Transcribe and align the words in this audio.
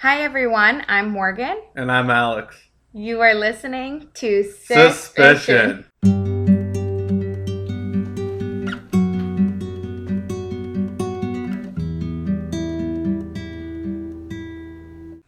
Hi, 0.00 0.22
everyone. 0.22 0.84
I'm 0.86 1.10
Morgan. 1.10 1.60
And 1.74 1.90
I'm 1.90 2.08
Alex. 2.08 2.56
You 2.92 3.20
are 3.20 3.34
listening 3.34 4.06
to 4.14 4.44
Suspicion. 4.44 5.84
Suspicion. 5.92 6.30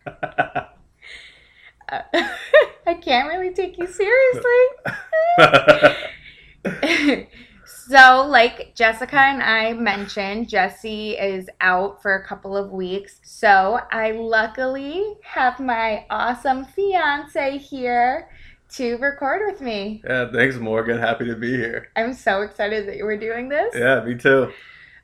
Uh, 1.92 2.02
I 2.86 2.94
can't 2.94 3.26
really 3.28 3.52
take 3.52 3.76
you 3.76 3.88
seriously. 3.88 4.52
so, 7.90 8.24
like 8.28 8.74
Jessica 8.76 9.18
and 9.18 9.42
I 9.42 9.72
mentioned, 9.72 10.48
Jesse 10.48 11.12
is 11.12 11.48
out 11.60 12.00
for 12.00 12.14
a 12.14 12.24
couple 12.24 12.56
of 12.56 12.70
weeks. 12.70 13.20
So, 13.24 13.80
I 13.90 14.12
luckily 14.12 15.16
have 15.24 15.58
my 15.58 16.06
awesome 16.08 16.64
fiance 16.64 17.58
here 17.58 18.30
to 18.74 18.96
record 18.98 19.42
with 19.50 19.60
me. 19.60 20.02
yeah, 20.04 20.30
thanks, 20.32 20.56
Morgan. 20.56 20.98
Happy 20.98 21.24
to 21.26 21.34
be 21.34 21.50
here. 21.50 21.88
I'm 21.96 22.14
so 22.14 22.42
excited 22.42 22.86
that 22.86 22.96
you 22.96 23.04
were 23.04 23.16
doing 23.16 23.48
this. 23.48 23.74
Yeah, 23.74 24.04
me 24.04 24.14
too. 24.14 24.52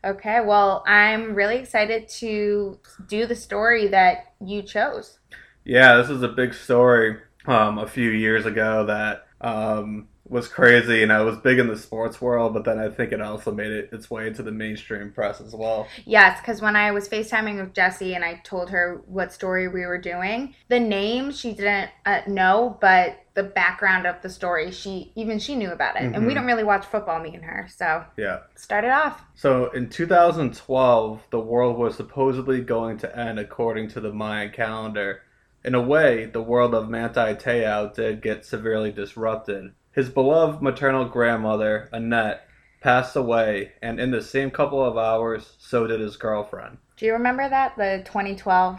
Okay, 0.05 0.41
well, 0.41 0.85
I'm 0.87 1.35
really 1.35 1.57
excited 1.57 2.09
to 2.21 2.79
do 3.09 3.27
the 3.27 3.35
story 3.35 3.89
that 3.89 4.35
you 4.41 4.63
chose. 4.63 5.19
Yeah, 5.65 5.97
this 5.97 6.09
is 6.09 6.23
a 6.23 6.29
big 6.29 6.55
story 6.55 7.17
um, 7.47 7.79
a 7.79 7.89
few 7.89 8.11
years 8.11 8.47
ago 8.47 8.87
that 8.87 9.27
um, 9.41 10.07
was 10.29 10.49
crazy. 10.49 10.99
You 10.99 11.07
know, 11.07 11.23
it 11.23 11.25
was 11.25 11.39
big 11.39 11.59
in 11.59 11.69
the 11.69 11.79
sports 11.79 12.21
world, 12.21 12.55
but 12.55 12.65
then 12.65 12.79
I 12.79 12.89
think 12.89 13.13
it 13.13 13.21
also 13.21 13.53
made 13.53 13.71
it 13.71 13.91
its 13.93 14.11
way 14.11 14.27
into 14.27 14.43
the 14.43 14.53
mainstream 14.53 15.13
press 15.13 15.41
as 15.41 15.55
well. 15.55 15.87
Yes, 16.05 16.41
because 16.41 16.61
when 16.61 16.77
I 16.77 16.91
was 16.91 17.09
FaceTiming 17.09 17.61
with 17.61 17.75
Jessie 17.75 18.15
and 18.15 18.25
I 18.25 18.41
told 18.45 18.71
her 18.71 19.03
what 19.07 19.33
story 19.33 19.69
we 19.69 19.87
were 19.87 19.99
doing, 20.01 20.55
the 20.69 20.81
name 20.81 21.31
she 21.33 21.53
didn't 21.53 21.91
uh, 22.05 22.21
know, 22.27 22.77
but 22.81 23.19
the 23.35 23.43
background 23.43 24.07
of 24.07 24.21
the 24.23 24.31
story, 24.31 24.71
she 24.71 25.13
even 25.15 25.39
she 25.39 25.55
knew 25.55 25.71
about 25.71 25.97
it. 25.97 26.11
And 26.13 26.25
we 26.27 26.33
Mhm. 26.33 26.37
don't 26.37 26.47
really 26.47 26.65
watch 26.65 26.87
football, 26.87 27.21
me 27.21 27.35
and 27.35 27.45
her. 27.45 27.69
So 27.69 28.05
Yeah. 28.17 28.41
started 28.57 28.91
off. 28.91 29.23
So 29.35 29.71
in 29.71 29.89
2012, 29.91 31.23
the 31.31 31.41
world 31.41 31.77
was 31.79 31.97
supposedly 31.97 32.63
going 32.63 32.97
to 32.99 33.19
end 33.19 33.39
according 33.39 33.89
to 33.91 34.01
the 34.01 34.13
Mayan 34.13 34.51
calendar. 34.51 35.23
In 35.65 35.75
a 35.75 35.81
way, 35.83 36.27
the 36.27 36.43
world 36.43 36.75
of 36.75 36.89
Manti 36.89 37.35
Te'o 37.35 37.93
did 37.95 38.23
get 38.23 38.45
severely 38.47 38.93
disrupted. 38.93 39.73
His 39.97 40.11
beloved 40.11 40.61
maternal 40.63 41.07
grandmother, 41.07 41.89
Annette, 41.91 42.47
passed 42.83 43.17
away, 43.17 43.73
and 43.81 43.99
in 43.99 44.11
the 44.11 44.21
same 44.21 44.51
couple 44.51 44.85
of 44.85 44.99
hours, 44.99 45.55
so 45.59 45.87
did 45.87 46.01
his 46.01 46.19
girlfriend. 46.19 46.77
Do 46.99 47.07
you 47.07 47.15
remember 47.15 47.49
that 47.49 47.77
the 47.79 48.03
2012 48.05 48.79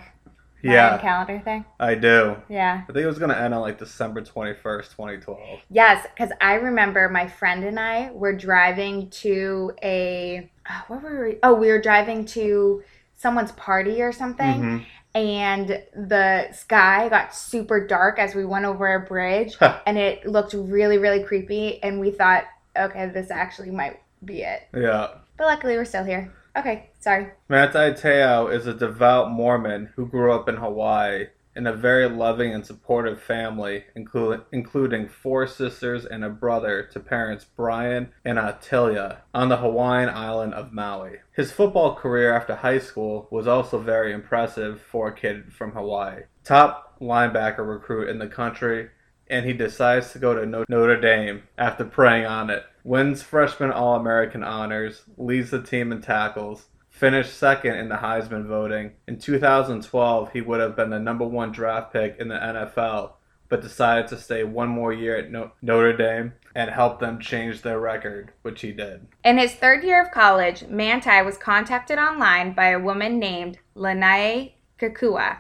Yeah, 0.62 1.00
calendar 1.00 1.42
thing? 1.44 1.66
I 1.80 1.95
do. 1.95 2.36
Yeah. 2.48 2.84
I 2.84 2.94
think 2.94 3.04
it 3.04 3.08
was 3.08 3.18
going 3.18 3.32
to 3.32 3.38
end 3.38 3.56
on 3.56 3.62
like 3.62 3.80
December 3.80 4.22
21st, 4.22 4.92
2012. 4.92 5.62
Yes, 5.72 6.06
because 6.14 6.32
I 6.40 6.54
remember 6.54 7.10
my 7.10 7.28
friend 7.28 7.64
and 7.64 7.80
I 7.80 8.12
were 8.12 8.34
driving 8.34 9.10
to 9.10 9.72
a 9.82 10.48
uh, 10.70 10.82
what 10.88 11.02
were 11.02 11.30
we? 11.30 11.38
Oh, 11.42 11.56
we 11.56 11.70
were 11.70 11.82
driving 11.82 12.26
to 12.26 12.84
someone's 13.16 13.54
party 13.54 14.04
or 14.04 14.12
something, 14.12 14.62
Mhm. 14.62 14.86
And 15.18 15.82
the 15.94 16.52
sky 16.54 17.10
got 17.10 17.36
super 17.36 17.86
dark 17.86 18.20
as 18.20 18.36
we 18.36 18.46
went 18.46 18.66
over 18.66 18.94
a 18.94 19.00
bridge, 19.00 19.56
and 19.86 19.98
it 19.98 20.26
looked 20.26 20.54
really, 20.54 20.98
really 20.98 21.23
creepy. 21.23 21.82
And 21.84 22.00
we 22.00 22.12
thought, 22.12 22.46
okay, 22.76 23.10
this 23.10 23.32
actually 23.32 23.72
might 23.72 24.00
be 24.23 24.42
it. 24.42 24.68
Yeah. 24.73 25.10
But 25.38 25.45
luckily, 25.45 25.76
we're 25.76 25.86
still 25.86 26.04
here. 26.04 26.34
Okay, 26.56 26.90
sorry. 27.00 27.28
Manti 27.50 27.94
Te'o 27.94 28.48
is 28.48 28.66
a 28.66 28.73
devout 28.73 29.30
Mormon 29.30 29.90
who 29.95 30.08
grew 30.08 30.32
up 30.32 30.50
in 30.50 30.56
Hawaii 30.56 31.28
in 31.58 31.66
a 31.66 31.74
very 31.74 32.08
loving 32.08 32.54
and 32.54 32.64
supportive 32.64 33.20
family, 33.20 33.86
inclu- 33.98 34.44
including 34.52 35.08
four 35.08 35.48
sisters 35.48 36.06
and 36.06 36.24
a 36.24 36.30
brother 36.30 36.88
to 36.94 37.00
parents 37.00 37.46
Brian 37.56 38.10
and 38.24 38.38
Ottilia 38.38 39.18
on 39.34 39.50
the 39.50 39.58
Hawaiian 39.58 40.10
island 40.10 40.54
of 40.54 40.72
Maui. 40.72 41.17
His 41.36 41.52
football 41.52 41.96
career 41.96 42.34
after 42.34 42.56
high 42.56 42.78
school 42.78 43.28
was 43.32 43.48
also 43.48 43.80
very 43.80 44.14
impressive 44.14 44.80
for 44.80 45.08
a 45.08 45.16
kid 45.16 45.52
from 45.52 45.72
Hawaii. 45.72 46.23
Top 46.44 46.96
linebacker 47.02 47.67
recruit 47.67 48.10
in 48.10 48.20
the 48.20 48.28
country, 48.28 48.90
and 49.28 49.46
he 49.46 49.54
decides 49.54 50.14
to 50.14 50.20
go 50.20 50.34
to 50.34 50.66
Notre 50.70 51.02
Dame 51.02 51.44
after 51.58 51.84
praying 51.84 52.26
on 52.28 52.52
it. 52.52 52.64
Wins 52.84 53.23
freshman 53.23 53.72
All 53.72 53.96
American 53.96 54.44
honors, 54.44 55.04
leads 55.17 55.50
the 55.50 55.62
team 55.62 55.92
in 55.92 56.02
tackles, 56.02 56.67
finished 56.98 57.38
second 57.38 57.76
in 57.76 57.90
the 57.90 57.96
Heisman 57.96 58.48
voting. 58.48 58.92
In 59.08 59.20
2012, 59.20 60.32
he 60.34 60.42
would 60.42 60.60
have 60.60 60.76
been 60.76 60.90
the 60.90 61.00
number 61.00 61.26
one 61.26 61.52
draft 61.52 61.94
pick 61.94 62.18
in 62.20 62.28
the 62.28 62.36
NFL, 62.36 63.12
but 63.50 63.62
decided 63.62 64.08
to 64.08 64.18
stay 64.18 64.44
one 64.44 64.70
more 64.70 64.92
year 64.92 65.16
at 65.16 65.32
no- 65.32 65.52
Notre 65.62 65.96
Dame 65.96 66.34
and 66.56 66.72
help 66.72 67.00
them 67.00 67.20
change 67.20 67.62
their 67.62 67.80
record, 67.80 68.32
which 68.42 68.62
he 68.62 68.72
did. 68.72 69.08
In 69.24 69.38
his 69.38 69.54
third 69.54 69.84
year 69.84 70.02
of 70.02 70.12
college, 70.12 70.66
Manti 70.68 71.22
was 71.22 71.38
contacted 71.38 72.00
online 72.00 72.54
by 72.54 72.70
a 72.70 72.80
woman 72.80 73.20
named 73.20 73.60
Lennay 73.76 74.54
Kekua, 74.80 75.38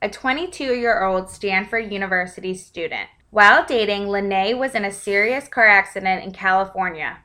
a 0.00 0.08
22 0.08 0.74
year 0.74 1.02
old 1.02 1.28
Stanford 1.28 1.92
University 1.92 2.54
student. 2.54 3.08
While 3.30 3.64
dating, 3.66 4.06
Lennay 4.06 4.56
was 4.56 4.74
in 4.74 4.84
a 4.84 4.92
serious 4.92 5.48
car 5.48 5.66
accident 5.66 6.24
in 6.24 6.32
California, 6.32 7.18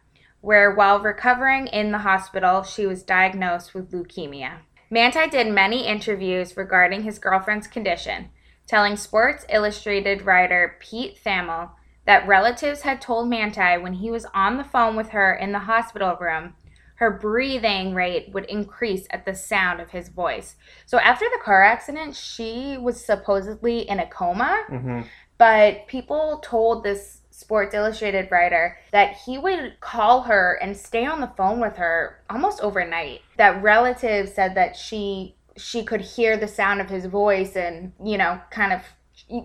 where 0.46 0.70
while 0.74 1.00
recovering 1.00 1.66
in 1.66 1.92
the 1.92 1.98
hospital, 1.98 2.62
she 2.62 2.86
was 2.86 3.02
diagnosed 3.02 3.74
with 3.74 3.92
leukemia. 3.92 4.58
Manti 4.92 5.28
did 5.28 5.48
many 5.52 5.88
interviews 5.88 6.56
regarding 6.56 7.02
his 7.02 7.18
girlfriend's 7.18 7.66
condition, 7.68 8.30
telling 8.68 8.96
Sports 8.96 9.44
Illustrated 9.50 10.22
writer 10.22 10.78
Pete 10.80 11.18
Thamel 11.24 11.72
that 12.06 12.28
relatives 12.28 12.82
had 12.82 13.02
told 13.02 13.28
Manti 13.28 13.82
when 13.82 13.94
he 13.94 14.12
was 14.12 14.28
on 14.36 14.58
the 14.58 14.64
phone 14.64 14.96
with 14.96 15.10
her 15.10 15.34
in 15.34 15.52
the 15.52 15.60
hospital 15.60 16.16
room, 16.20 16.54
her 16.98 17.10
breathing 17.10 17.96
rate 17.96 18.30
would 18.32 18.46
increase 18.46 19.08
at 19.10 19.26
the 19.26 19.34
sound 19.34 19.82
of 19.82 19.90
his 19.90 20.10
voice. 20.10 20.56
So 20.86 21.00
after 21.00 21.26
the 21.26 21.42
car 21.44 21.64
accident, 21.64 22.16
she 22.16 22.78
was 22.80 23.04
supposedly 23.04 23.80
in 23.90 24.00
a 24.00 24.08
coma, 24.08 24.64
Mm-hmm. 24.70 25.02
but 25.40 25.88
people 25.88 26.40
told 26.44 26.84
this 26.84 27.22
Sports 27.38 27.74
Illustrated 27.74 28.32
writer 28.32 28.78
that 28.92 29.18
he 29.26 29.38
would 29.38 29.80
call 29.82 30.22
her 30.24 30.58
and 30.62 30.76
stay 30.76 31.06
on 31.06 31.20
the 31.20 31.32
phone 31.36 31.60
with 31.60 31.76
her 31.76 32.22
almost 32.30 32.62
overnight. 32.62 33.22
That 33.38 33.62
relatives 33.62 34.34
said 34.34 34.56
that 34.56 34.76
she 34.76 35.36
she 35.58 35.84
could 35.84 36.02
hear 36.02 36.38
the 36.38 36.48
sound 36.48 36.82
of 36.82 36.90
his 36.90 37.06
voice 37.06 37.56
and, 37.56 37.92
you 38.04 38.18
know, 38.18 38.40
kind 38.52 38.74
of 38.74 38.82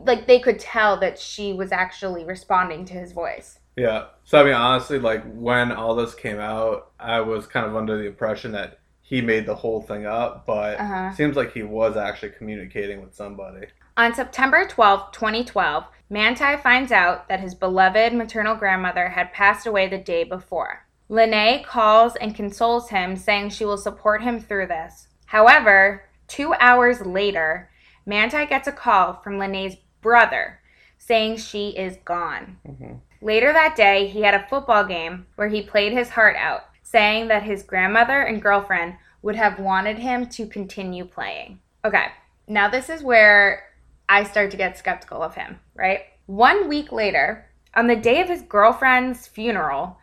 like 0.06 0.26
they 0.26 0.38
could 0.40 0.58
tell 0.58 0.98
that 1.00 1.18
she 1.18 1.52
was 1.52 1.72
actually 1.72 2.24
responding 2.24 2.84
to 2.86 2.94
his 2.94 3.12
voice. 3.12 3.58
Yeah. 3.76 4.06
So 4.24 4.40
I 4.40 4.44
mean, 4.44 4.54
honestly, 4.54 4.98
like 4.98 5.24
when 5.34 5.72
all 5.72 5.94
this 5.96 6.14
came 6.14 6.38
out, 6.38 6.92
I 6.98 7.20
was 7.20 7.46
kind 7.46 7.66
of 7.66 7.76
under 7.76 7.96
the 7.96 8.06
impression 8.06 8.52
that 8.52 8.78
he 9.02 9.20
made 9.20 9.46
the 9.46 9.54
whole 9.56 9.82
thing 9.82 10.06
up, 10.06 10.46
but 10.46 10.78
Uh-huh. 10.78 11.10
it 11.12 11.16
seems 11.16 11.36
like 11.36 11.52
he 11.52 11.64
was 11.64 11.96
actually 11.96 12.30
communicating 12.30 13.00
with 13.02 13.14
somebody. 13.14 13.66
On 14.00 14.14
September 14.14 14.66
12, 14.66 15.12
2012, 15.12 15.84
Manti 16.08 16.56
finds 16.56 16.90
out 16.90 17.28
that 17.28 17.40
his 17.40 17.54
beloved 17.54 18.14
maternal 18.14 18.54
grandmother 18.56 19.10
had 19.10 19.34
passed 19.34 19.66
away 19.66 19.88
the 19.88 19.98
day 19.98 20.24
before. 20.24 20.86
Lennay 21.10 21.62
calls 21.62 22.16
and 22.16 22.34
consoles 22.34 22.88
him, 22.88 23.14
saying 23.14 23.50
she 23.50 23.66
will 23.66 23.76
support 23.76 24.22
him 24.22 24.40
through 24.40 24.68
this. 24.68 25.08
However, 25.26 26.04
two 26.28 26.54
hours 26.54 27.02
later, 27.02 27.68
Manti 28.06 28.46
gets 28.46 28.66
a 28.66 28.72
call 28.72 29.20
from 29.22 29.34
Lennay's 29.34 29.76
brother 30.00 30.60
saying 30.96 31.36
she 31.36 31.76
is 31.76 31.98
gone. 32.06 32.56
hmm 32.64 32.94
Later 33.20 33.52
that 33.52 33.76
day, 33.76 34.06
he 34.06 34.22
had 34.22 34.32
a 34.32 34.48
football 34.48 34.82
game 34.82 35.26
where 35.36 35.48
he 35.48 35.60
played 35.60 35.92
his 35.92 36.08
heart 36.08 36.36
out, 36.36 36.62
saying 36.82 37.28
that 37.28 37.42
his 37.42 37.62
grandmother 37.62 38.22
and 38.22 38.40
girlfriend 38.40 38.94
would 39.20 39.36
have 39.36 39.60
wanted 39.60 39.98
him 39.98 40.26
to 40.30 40.46
continue 40.46 41.04
playing. 41.04 41.60
Okay, 41.84 42.06
now 42.48 42.66
this 42.66 42.88
is 42.88 43.02
where 43.02 43.64
I 44.10 44.24
start 44.24 44.50
to 44.50 44.56
get 44.56 44.76
skeptical 44.76 45.22
of 45.22 45.36
him, 45.36 45.60
right? 45.74 46.00
One 46.26 46.68
week 46.68 46.90
later, 46.90 47.46
on 47.74 47.86
the 47.86 47.94
day 47.94 48.20
of 48.20 48.28
his 48.28 48.42
girlfriend's 48.42 49.28
funeral, 49.28 49.98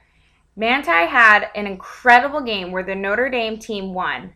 Manti 0.55 0.89
had 0.89 1.49
an 1.53 1.67
incredible 1.67 2.41
game 2.41 2.71
where 2.71 2.83
the 2.83 2.95
Notre 2.95 3.29
Dame 3.29 3.59
team 3.59 3.93
won. 3.93 4.33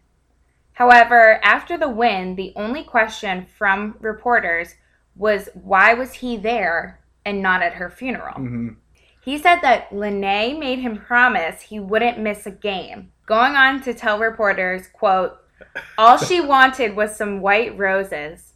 However, 0.73 1.39
after 1.44 1.77
the 1.77 1.89
win, 1.89 2.35
the 2.35 2.51
only 2.57 2.83
question 2.83 3.45
from 3.57 3.95
reporters 4.01 4.75
was 5.15 5.47
why 5.53 5.94
was 5.94 6.13
he 6.13 6.35
there 6.35 7.00
and 7.25 7.41
not 7.41 7.62
at 7.62 7.73
her 7.73 7.89
funeral? 7.89 8.35
hmm 8.35 8.69
He 9.23 9.38
said 9.38 9.62
that 9.62 9.89
Lennay 9.91 10.57
made 10.59 10.79
him 10.79 10.97
promise 10.97 11.62
he 11.62 11.79
wouldn't 11.79 12.19
miss 12.19 12.45
a 12.45 12.51
game, 12.51 13.13
going 13.25 13.53
on 13.53 13.81
to 13.83 13.94
tell 13.94 14.19
reporters, 14.19 14.88
quote, 14.91 15.38
all 15.97 16.18
she 16.18 16.41
wanted 16.41 16.95
was 16.95 17.15
some 17.15 17.39
white 17.39 17.77
roses. 17.77 18.50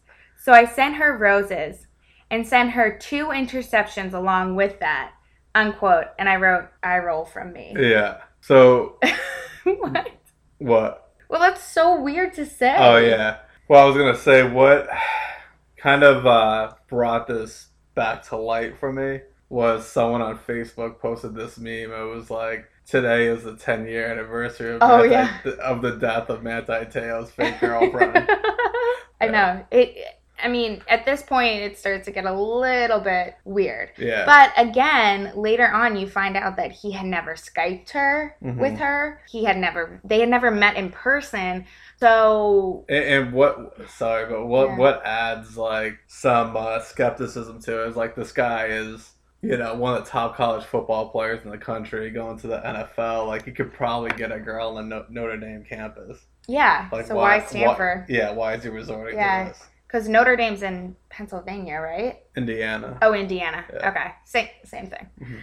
So 0.45 0.53
I 0.53 0.65
sent 0.65 0.97
her 0.97 1.18
roses 1.18 1.88
and 2.30 2.45
sent 2.45 2.69
her 2.74 2.95
two 2.95 3.30
interceptions 3.30 4.13
along 4.13 4.56
with 4.56 4.80
that, 4.80 5.13
unquote. 5.56 6.06
And 6.19 6.30
I 6.30 6.36
wrote, 6.36 6.68
I 6.83 7.00
roll 7.00 7.25
from 7.25 7.51
me. 7.51 7.74
Yeah. 7.75 8.18
So 8.42 9.00
what? 9.63 10.07
what? 10.59 11.13
Well, 11.30 11.39
that's 11.42 11.63
so 11.63 12.00
weird 12.00 12.36
to 12.36 12.45
say. 12.45 12.75
Oh 12.77 12.97
yeah. 12.97 13.38
Well, 13.68 13.81
I 13.81 13.86
was 13.86 13.97
gonna 13.97 14.15
say 14.15 14.47
what 14.47 14.88
kind 15.77 16.03
of 16.03 16.27
uh, 16.27 16.75
brought 16.89 17.25
this 17.25 17.69
back 17.95 18.21
to 18.27 18.36
light 18.36 18.77
for 18.77 18.94
me 18.94 19.21
was 19.50 19.88
someone 19.88 20.21
on 20.21 20.38
Facebook 20.38 21.00
posted 21.00 21.33
this 21.33 21.57
meme. 21.57 21.91
It 21.91 22.13
was 22.13 22.30
like, 22.30 22.69
today 22.86 23.25
is 23.25 23.44
the 23.45 23.56
10 23.56 23.88
year 23.88 24.12
anniversary 24.12 24.75
of, 24.75 24.83
Oh, 24.83 25.07
Manti- 25.07 25.09
yeah. 25.50 25.56
of 25.63 25.81
the 25.81 25.95
death 25.95 26.30
of 26.30 26.44
Manti 26.44 26.86
Te'o's 26.86 27.31
fake 27.31 27.59
girlfriend. 27.59 28.30
I 29.21 29.27
know. 29.27 29.65
It 29.71 29.98
I 30.43 30.47
mean, 30.49 30.81
at 30.89 31.05
this 31.05 31.21
point 31.21 31.61
it 31.61 31.77
starts 31.77 32.05
to 32.05 32.11
get 32.11 32.25
a 32.25 32.33
little 32.33 32.99
bit 32.99 33.35
weird. 33.45 33.91
yeah. 33.97 34.25
But 34.25 34.51
again, 34.57 35.31
later 35.35 35.67
on 35.67 35.95
you 35.95 36.07
find 36.09 36.35
out 36.35 36.57
that 36.57 36.71
he 36.71 36.91
had 36.91 37.05
never 37.05 37.35
Skyped 37.35 37.91
her 37.91 38.35
Mhm. 38.43 38.57
with 38.57 38.77
her. 38.79 39.21
He 39.29 39.45
had 39.45 39.57
never 39.57 39.99
they 40.03 40.19
had 40.19 40.29
never 40.29 40.51
met 40.51 40.75
in 40.75 40.89
person. 40.91 41.65
So 41.99 42.85
And, 42.89 43.03
and 43.03 43.33
what? 43.33 43.89
Sorry, 43.89 44.25
but 44.29 44.45
what 44.45 44.69
Yeah. 44.69 44.77
what 44.77 45.05
adds 45.05 45.57
like 45.57 45.97
some 46.07 46.55
uh, 46.57 46.79
skepticism 46.79 47.61
to 47.61 47.83
it 47.83 47.88
is 47.89 47.95
like 47.95 48.15
this 48.15 48.31
guy 48.31 48.65
is 48.65 49.11
you 49.41 49.57
know 49.57 49.75
one 49.75 49.95
of 49.95 50.03
the 50.03 50.09
top 50.09 50.35
college 50.35 50.65
football 50.65 51.09
players 51.09 51.43
in 51.45 51.51
the 51.51 51.57
country 51.57 52.09
going 52.09 52.38
to 52.39 52.47
the 52.47 52.57
NFL. 52.65 53.27
Like 53.27 53.45
he 53.45 53.51
could 53.51 53.73
probably 53.73 54.11
get 54.11 54.31
a 54.31 54.39
girl 54.39 54.69
on 54.77 54.89
the 54.89 54.95
No- 54.95 55.05
Notre 55.09 55.38
Dame 55.38 55.63
campus. 55.67 56.19
yeah. 56.47 56.89
Like 56.91 57.05
so 57.07 57.15
why, 57.15 57.39
Stanford? 57.39 58.05
yeah, 58.09 58.31
why 58.31 58.53
is 58.55 58.63
he 58.63 58.69
resorting 58.69 59.17
Yeah. 59.17 59.43
to 59.45 59.49
this? 59.49 59.69
Because 59.87 60.09
Notre 60.09 60.35
Dame's 60.35 60.63
in 60.63 60.95
Pennsylvania, 61.09 61.79
right? 61.79 62.19
Indiana. 62.35 62.97
Oh, 63.01 63.13
Indiana. 63.13 63.65
Yeah. 63.73 63.89
Okay. 63.89 64.11
Same 64.25 64.47
same 64.63 64.87
thing. 64.87 65.07
Mhm. 65.21 65.39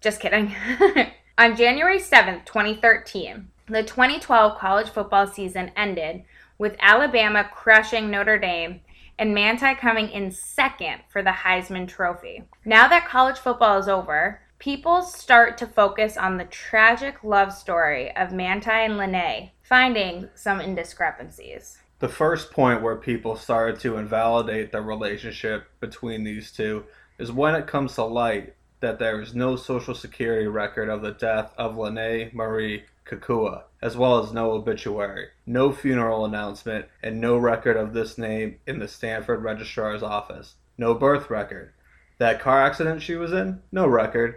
Just 0.00 0.20
kidding. 0.20 0.54
On 1.38 1.56
January 1.56 1.98
7th, 1.98 2.44
2013, 2.44 3.48
the 3.68 3.82
2012 3.82 4.58
college 4.58 4.88
football 4.90 5.26
season 5.26 5.72
ended 5.76 6.24
with 6.58 6.76
Alabama 6.80 7.48
crushing 7.52 8.10
Notre 8.10 8.38
Dame 8.38 8.80
and 9.18 9.34
Manti 9.34 9.74
coming 9.74 10.10
in 10.10 10.30
second 10.30 11.00
for 11.08 11.22
the 11.22 11.30
Heisman 11.30 11.88
Trophy. 11.88 12.44
Now 12.64 12.86
that 12.88 13.06
college 13.08 13.38
football 13.38 13.78
is 13.78 13.88
over, 13.88 14.40
people 14.58 15.02
start 15.02 15.56
to 15.58 15.66
focus 15.66 16.16
on 16.16 16.36
the 16.36 16.44
tragic 16.44 17.22
love 17.24 17.52
story 17.52 18.14
of 18.16 18.32
Manti 18.32 18.70
and 18.70 18.94
Lennay, 18.94 19.50
finding 19.62 20.28
some 20.34 20.60
indiscrepancies. 20.60 21.78
The 22.00 22.08
first 22.08 22.50
point 22.50 22.82
where 22.82 22.96
people 22.96 23.36
started 23.36 23.80
to 23.80 23.96
invalidate 23.96 24.72
the 24.72 24.82
relationship 24.82 25.66
between 25.80 26.24
these 26.24 26.50
two 26.50 26.84
is 27.18 27.30
when 27.30 27.54
it 27.54 27.66
comes 27.66 27.94
to 27.94 28.04
light 28.04 28.54
that 28.80 28.98
there 28.98 29.20
is 29.20 29.34
no 29.34 29.56
social 29.56 29.94
security 29.94 30.46
record 30.46 30.88
of 30.88 31.02
the 31.02 31.12
death 31.12 31.54
of 31.56 31.76
Lennay 31.76 32.34
Marie 32.34 32.84
Kekua, 33.06 33.62
as 33.80 33.96
well 33.96 34.22
as 34.22 34.32
no 34.32 34.52
obituary, 34.52 35.28
no 35.46 35.72
funeral 35.72 36.24
announcement, 36.24 36.86
and 37.02 37.20
no 37.20 37.36
record 37.38 37.76
of 37.76 37.92
this 37.92 38.18
name 38.18 38.58
in 38.66 38.78
the 38.78 38.88
Stanford 38.88 39.42
Registrar's 39.42 40.02
office. 40.02 40.56
No 40.76 40.94
birth 40.94 41.30
record. 41.30 41.72
That 42.18 42.40
car 42.40 42.62
accident 42.62 43.02
she 43.02 43.14
was 43.14 43.32
in? 43.32 43.62
No 43.72 43.86
record. 43.86 44.36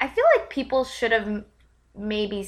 I 0.00 0.08
feel 0.08 0.24
like 0.36 0.50
people 0.50 0.84
should 0.84 1.12
have 1.12 1.44
maybe 1.96 2.42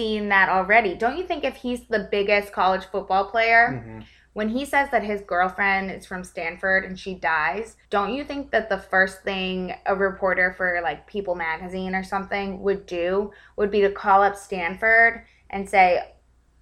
seen 0.00 0.30
that 0.30 0.48
already. 0.48 0.94
Don't 0.94 1.18
you 1.18 1.24
think 1.24 1.44
if 1.44 1.56
he's 1.56 1.86
the 1.86 2.08
biggest 2.10 2.52
college 2.52 2.84
football 2.86 3.26
player, 3.26 3.82
Mhm. 3.84 4.04
when 4.32 4.48
he 4.48 4.64
says 4.64 4.88
that 4.90 5.02
his 5.02 5.20
girlfriend 5.20 5.90
is 5.90 6.06
from 6.06 6.24
Stanford 6.24 6.84
and 6.86 6.98
she 6.98 7.14
dies, 7.14 7.76
don't 7.90 8.14
you 8.14 8.24
think 8.24 8.50
that 8.50 8.70
the 8.70 8.78
first 8.78 9.22
thing 9.22 9.74
a 9.84 9.94
reporter 9.94 10.54
for 10.56 10.80
like 10.82 11.06
People 11.06 11.34
magazine 11.34 11.94
or 11.94 12.02
something 12.02 12.62
would 12.62 12.86
do 12.86 13.30
would 13.56 13.70
be 13.70 13.82
to 13.82 13.90
call 13.90 14.22
up 14.22 14.36
Stanford 14.36 15.24
and 15.50 15.68
say, 15.68 16.12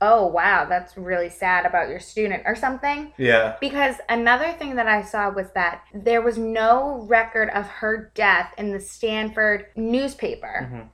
"Oh, 0.00 0.26
wow, 0.26 0.64
that's 0.64 0.96
really 0.96 1.28
sad 1.28 1.64
about 1.66 1.88
your 1.88 2.00
student" 2.00 2.42
or 2.46 2.56
something? 2.56 3.12
Yeah. 3.18 3.54
Because 3.60 3.96
another 4.08 4.50
thing 4.52 4.74
that 4.76 4.88
I 4.88 5.02
saw 5.02 5.30
was 5.30 5.50
that 5.52 5.82
there 5.94 6.22
was 6.22 6.38
no 6.38 7.04
record 7.08 7.50
of 7.50 7.66
her 7.68 8.10
death 8.14 8.52
in 8.58 8.72
the 8.72 8.80
Stanford 8.80 9.66
newspaper. 9.76 10.68
Mhm. 10.72 10.88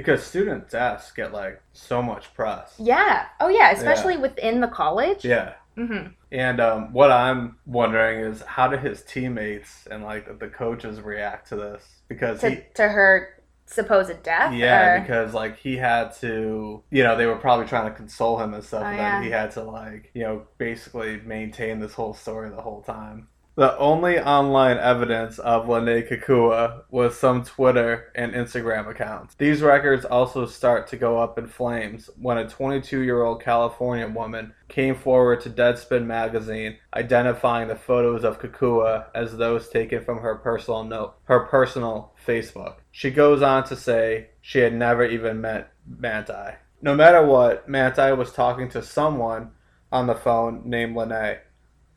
Because 0.00 0.22
student 0.22 0.70
deaths 0.70 1.10
get 1.12 1.32
like 1.32 1.60
so 1.72 2.02
much 2.02 2.32
press. 2.34 2.74
Yeah. 2.78 3.26
Oh, 3.40 3.48
yeah. 3.48 3.70
Especially 3.72 4.16
within 4.16 4.60
the 4.60 4.68
college. 4.68 5.24
Yeah. 5.24 5.54
hmm 5.76 6.08
And 6.30 6.60
um, 6.60 6.92
what 6.92 7.10
I'm 7.10 7.56
wondering 7.66 8.20
is 8.20 8.42
how 8.42 8.68
did 8.68 8.80
his 8.80 9.02
teammates 9.02 9.86
and 9.90 10.04
like 10.04 10.38
the 10.38 10.48
coaches 10.48 11.00
react 11.00 11.48
to 11.48 11.56
this? 11.56 11.82
Because 12.08 12.40
To, 12.40 12.50
he, 12.50 12.56
to 12.74 12.88
her 12.88 13.42
supposed 13.66 14.22
death. 14.22 14.54
yeah, 14.54 14.94
or- 14.96 15.00
because 15.00 15.34
like 15.34 15.58
he 15.58 15.76
had 15.76 16.14
to, 16.20 16.82
you 16.90 17.02
know, 17.02 17.16
they 17.16 17.26
were 17.26 17.36
probably 17.36 17.66
trying 17.66 17.88
to 17.90 17.94
console 17.94 18.38
him 18.38 18.54
and 18.54 18.64
stuff, 18.64 18.82
Oh, 18.84 18.86
and 18.86 18.96
yeah. 18.96 19.10
then 19.16 19.22
he 19.24 19.30
had 19.30 19.50
to 19.52 19.62
like, 19.62 20.10
you 20.14 20.22
know, 20.22 20.46
basically 20.58 21.20
maintain 21.24 21.78
this 21.80 21.92
whole 21.92 22.14
story 22.14 22.48
the 22.50 22.62
whole 22.62 22.82
time. 22.82 23.28
The 23.58 23.76
only 23.76 24.20
online 24.20 24.78
evidence 24.78 25.40
of 25.40 25.66
Lennay 25.66 26.08
Kekua 26.08 26.84
was 26.90 27.18
some 27.18 27.42
Twitter 27.42 28.12
and 28.14 28.32
Instagram 28.32 28.88
accounts. 28.88 29.34
These 29.34 29.62
records 29.62 30.04
also 30.04 30.46
start 30.46 30.86
to 30.90 30.96
go 30.96 31.18
up 31.18 31.40
in 31.40 31.48
flames 31.48 32.08
when 32.16 32.38
a 32.38 32.48
22 32.48 33.00
year 33.00 33.20
old 33.20 33.42
California 33.42 34.06
woman 34.06 34.54
came 34.68 34.94
forward 34.94 35.40
to 35.40 35.50
Deadspin 35.50 36.06
magazine 36.06 36.76
identifying 36.94 37.66
the 37.66 37.74
photos 37.74 38.22
of 38.22 38.38
Kekua 38.38 39.06
as 39.12 39.36
those 39.36 39.68
taken 39.68 40.04
from 40.04 40.20
her 40.20 40.36
personal 40.36 40.84
note, 40.84 41.16
her 41.24 41.40
personal 41.40 42.14
Facebook. 42.24 42.76
She 42.92 43.10
goes 43.10 43.42
on 43.42 43.64
to 43.64 43.74
say 43.74 44.28
she 44.40 44.60
had 44.60 44.72
never 44.72 45.04
even 45.04 45.40
met 45.40 45.72
Manti. 45.84 46.54
No 46.80 46.94
matter 46.94 47.26
what, 47.26 47.68
Manti 47.68 48.12
was 48.12 48.30
talking 48.30 48.68
to 48.68 48.84
someone 48.84 49.50
on 49.90 50.06
the 50.06 50.14
phone 50.14 50.62
named 50.64 50.94
Lennay. 50.94 51.40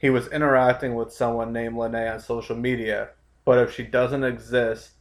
He 0.02 0.10
was 0.10 0.28
interacting 0.30 0.96
with 0.96 1.14
someone 1.14 1.54
named 1.54 1.76
Lennay 1.76 2.12
on 2.12 2.20
social 2.20 2.56
media, 2.56 3.10
but 3.46 3.60
if 3.60 3.72
she 3.72 3.84
doesn't 3.84 4.24
exist 4.24 4.94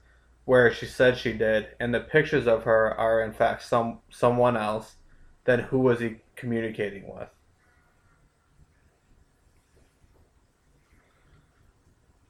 where 0.44 0.70
she 0.70 0.84
said 0.84 1.16
she 1.16 1.32
did, 1.32 1.68
and 1.80 1.94
the 1.94 2.00
pictures 2.00 2.46
of 2.46 2.64
her 2.64 2.92
are 3.00 3.22
in 3.22 3.32
fact 3.32 3.62
some 3.62 4.00
someone 4.10 4.58
else, 4.58 4.96
then 5.44 5.60
who 5.60 5.78
was 5.78 6.00
he 6.00 6.16
communicating 6.36 7.08
with? 7.08 7.30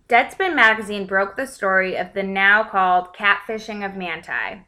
Deadspin 0.09 0.55
magazine 0.55 1.07
broke 1.07 1.37
the 1.37 1.49
story 1.49 1.97
of 1.97 2.13
the 2.15 2.23
now 2.23 2.63
called 2.63 3.13
catfishing 3.17 3.85
of 3.85 3.97
Manti. 3.97 4.65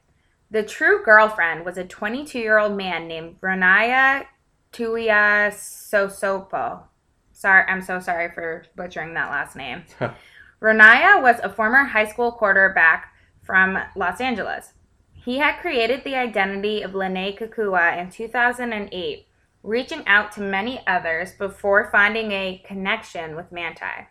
The 0.50 0.64
true 0.64 1.04
girlfriend 1.04 1.64
was 1.64 1.78
a 1.78 1.84
22 1.84 2.36
year 2.36 2.58
old 2.58 2.76
man 2.76 3.06
named 3.06 3.40
Renaya 3.40 4.26
Tuia 4.72 5.52
Sosopo. 5.52 6.88
Sorry, 7.42 7.64
I'm 7.66 7.82
so 7.82 7.98
sorry 7.98 8.30
for 8.30 8.66
butchering 8.76 9.14
that 9.14 9.28
last 9.28 9.56
name. 9.56 9.82
Ronaiah 10.62 11.20
was 11.20 11.40
a 11.42 11.52
former 11.52 11.82
high 11.82 12.06
school 12.06 12.30
quarterback 12.30 13.12
from 13.42 13.76
Los 13.96 14.20
Angeles. 14.20 14.74
He 15.12 15.38
had 15.38 15.58
created 15.60 16.04
the 16.04 16.14
identity 16.14 16.82
of 16.82 16.92
Lennay 16.92 17.36
Kekua 17.36 18.00
in 18.00 18.12
2008, 18.12 19.26
reaching 19.64 20.06
out 20.06 20.30
to 20.32 20.40
many 20.40 20.86
others 20.86 21.32
before 21.32 21.90
finding 21.90 22.30
a 22.30 22.62
connection 22.64 23.34
with 23.34 23.50
Manti. 23.50 24.06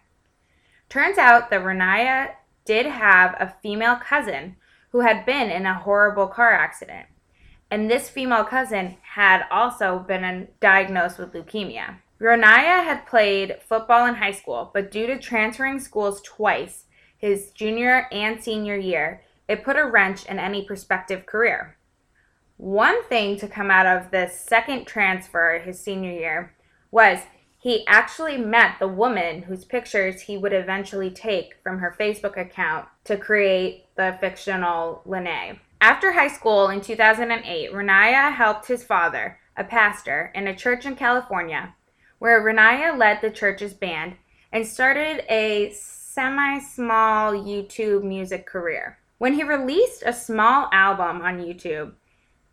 Turns 0.89 1.17
out 1.17 1.49
that 1.51 1.63
Ronaiah 1.63 2.31
did 2.65 2.85
have 2.85 3.37
a 3.39 3.55
female 3.63 3.95
cousin 3.95 4.57
who 4.89 4.99
had 4.99 5.25
been 5.25 5.49
in 5.49 5.65
a 5.65 5.79
horrible 5.79 6.27
car 6.27 6.51
accident. 6.51 7.07
And 7.69 7.89
this 7.89 8.09
female 8.09 8.43
cousin 8.43 8.97
had 9.13 9.43
also 9.49 9.99
been 9.99 10.49
diagnosed 10.59 11.17
with 11.17 11.31
leukemia. 11.31 11.99
Ronaiah 12.21 12.83
had 12.83 13.07
played 13.07 13.57
football 13.67 14.05
in 14.05 14.13
high 14.13 14.31
school, 14.31 14.69
but 14.75 14.91
due 14.91 15.07
to 15.07 15.17
transferring 15.17 15.79
schools 15.79 16.21
twice, 16.21 16.85
his 17.17 17.49
junior 17.49 18.07
and 18.11 18.43
senior 18.43 18.77
year, 18.77 19.23
it 19.47 19.63
put 19.63 19.75
a 19.75 19.87
wrench 19.87 20.27
in 20.27 20.37
any 20.37 20.63
prospective 20.63 21.25
career. 21.25 21.77
One 22.57 23.03
thing 23.05 23.37
to 23.37 23.47
come 23.47 23.71
out 23.71 23.87
of 23.87 24.11
this 24.11 24.39
second 24.39 24.85
transfer 24.85 25.57
his 25.65 25.79
senior 25.79 26.11
year 26.11 26.53
was 26.91 27.21
he 27.57 27.87
actually 27.87 28.37
met 28.37 28.77
the 28.77 28.87
woman 28.87 29.41
whose 29.41 29.65
pictures 29.65 30.21
he 30.21 30.37
would 30.37 30.53
eventually 30.53 31.09
take 31.09 31.55
from 31.63 31.79
her 31.79 31.95
Facebook 31.99 32.37
account 32.37 32.87
to 33.05 33.17
create 33.17 33.87
the 33.95 34.15
fictional 34.19 35.01
Lennay. 35.07 35.57
After 35.79 36.11
high 36.11 36.27
school 36.27 36.69
in 36.69 36.81
2008, 36.81 37.73
Ronaiah 37.73 38.31
helped 38.31 38.67
his 38.67 38.83
father, 38.83 39.39
a 39.57 39.63
pastor, 39.63 40.31
in 40.35 40.45
a 40.45 40.55
church 40.55 40.85
in 40.85 40.95
California, 40.95 41.73
where 42.21 42.39
Ronaiah 42.39 42.95
led 42.95 43.19
the 43.19 43.31
church's 43.31 43.73
band 43.73 44.13
and 44.51 44.67
started 44.67 45.25
a 45.27 45.71
semi 45.73 46.59
small 46.59 47.33
YouTube 47.33 48.03
music 48.03 48.45
career. 48.45 48.99
When 49.17 49.33
he 49.33 49.41
released 49.41 50.03
a 50.05 50.13
small 50.13 50.69
album 50.71 51.23
on 51.23 51.39
YouTube, 51.39 51.93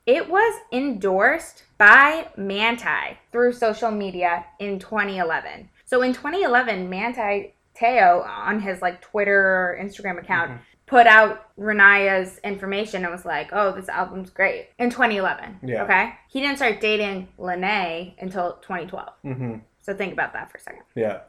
it 0.07 0.31
was 0.31 0.59
endorsed 0.73 1.65
by 1.77 2.29
Manti 2.35 3.19
through 3.31 3.53
social 3.53 3.91
media 3.91 4.47
in 4.59 4.79
2011. 4.79 5.69
So 5.85 6.01
in 6.01 6.15
2011, 6.15 6.89
Manti 6.89 7.55
Te'o 7.79 8.27
on 8.27 8.61
his 8.61 8.81
like 8.81 9.03
Twitter 9.03 9.39
or 9.39 9.79
Instagram 9.79 10.19
account 10.19 10.53
Mhm. 10.53 10.59
Put 10.89 11.07
out 11.07 11.47
Ronaiah's 11.59 12.39
information 12.39 13.05
and 13.05 13.13
was 13.13 13.25
like, 13.25 13.51
"Oh, 13.53 13.73
this 13.73 13.89
album's 13.89 14.31
great." 14.31 14.71
In 14.79 14.91
2011. 14.91 15.61
Yeah. 15.63 15.85
Okay? 15.85 16.15
He 16.29 16.41
didn't 16.41 16.57
start 16.57 16.81
dating 16.81 17.29
Lennay 17.39 18.15
until 18.21 18.55
2012. 18.63 19.09
hmm 19.23 19.55
So 19.83 19.95
think 19.95 20.13
about 20.13 20.33
that 20.33 20.51
for 20.51 20.59
a 20.59 20.61
second. 20.61 20.83
Yeah. 20.95 21.21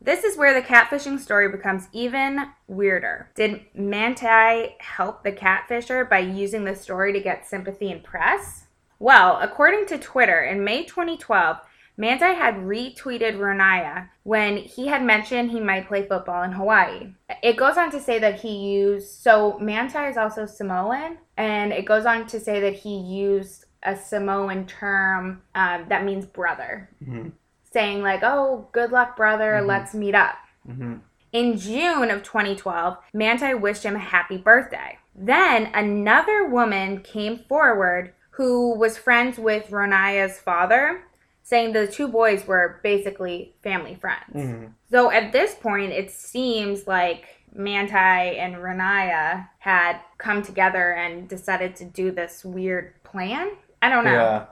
This 0.00 0.22
is 0.22 0.36
where 0.36 0.54
the 0.54 0.66
catfishing 0.66 1.18
story 1.18 1.48
becomes 1.48 1.88
even 1.92 2.50
weirder. 2.68 3.30
Did 3.34 3.62
Manti 3.74 4.76
help 4.78 5.24
the 5.24 5.32
catfisher 5.32 6.08
by 6.08 6.20
using 6.20 6.64
the 6.64 6.76
story 6.76 7.12
to 7.12 7.20
get 7.20 7.48
sympathy 7.48 7.90
and 7.90 8.04
press? 8.04 8.66
Well, 9.00 9.38
according 9.40 9.86
to 9.86 9.98
Twitter, 9.98 10.40
in 10.42 10.62
May 10.64 10.84
2012, 10.84 11.58
Manti 11.98 12.26
had 12.26 12.54
retweeted 12.54 13.36
Ronaiah 13.38 14.08
when 14.22 14.56
he 14.56 14.86
had 14.86 15.02
mentioned 15.02 15.50
he 15.50 15.58
might 15.60 15.88
play 15.88 16.06
football 16.06 16.44
in 16.44 16.52
Hawaii. 16.52 17.12
It 17.42 17.56
goes 17.56 17.76
on 17.76 17.90
to 17.90 18.00
say 18.00 18.20
that 18.20 18.40
he 18.40 18.54
used, 18.56 19.08
so 19.20 19.58
Manti 19.58 19.98
is 19.98 20.16
also 20.16 20.46
Samoan, 20.46 21.18
and 21.36 21.72
it 21.72 21.84
goes 21.84 22.06
on 22.06 22.26
to 22.28 22.38
say 22.38 22.60
that 22.60 22.74
he 22.74 22.96
used 22.96 23.64
a 23.82 23.96
Samoan 23.96 24.66
term 24.66 25.42
um, 25.56 25.86
that 25.88 26.04
means 26.04 26.24
brother, 26.24 26.88
Mhm. 27.04 27.32
saying, 27.72 28.02
like, 28.02 28.20
oh, 28.22 28.68
good 28.72 28.92
luck, 28.92 29.16
brother, 29.16 29.54
Mhm. 29.60 29.66
let's 29.66 29.92
meet 29.94 30.14
up. 30.14 30.36
hmm 30.64 30.94
In 31.32 31.58
June 31.58 32.10
of 32.10 32.22
2012, 32.22 32.96
Manti 33.12 33.52
wished 33.54 33.82
him 33.82 33.96
a 33.96 33.98
happy 33.98 34.38
birthday. 34.38 34.98
Then 35.14 35.66
another 35.74 36.44
woman 36.46 37.00
came 37.02 37.40
forward 37.48 38.14
who 38.30 38.78
was 38.78 38.96
friends 38.96 39.36
with 39.38 39.70
Ronaiah's 39.70 40.38
father, 40.40 41.02
saying 41.48 41.72
the 41.72 41.86
two 41.86 42.08
boys 42.08 42.40
were 42.46 42.66
basically 42.82 43.54
family 43.62 43.94
friends. 43.94 44.32
hmm 44.32 44.66
So 44.90 45.10
at 45.10 45.32
this 45.32 45.54
point, 45.54 45.92
it 45.92 46.10
seems 46.10 46.86
like 46.86 47.22
Manti 47.54 48.38
and 48.42 48.56
Ronaiah 48.56 49.48
had 49.58 49.94
come 50.18 50.42
together 50.42 50.86
and 51.02 51.28
decided 51.36 51.70
to 51.76 51.84
do 52.00 52.06
this 52.20 52.44
weird 52.44 52.86
plan. 53.10 53.46
I 53.80 53.88
don't 53.92 54.04
know. 54.04 54.12
Yeah. 54.12 54.46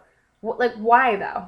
Like, 0.62 0.74
why 0.90 1.16
though? 1.16 1.42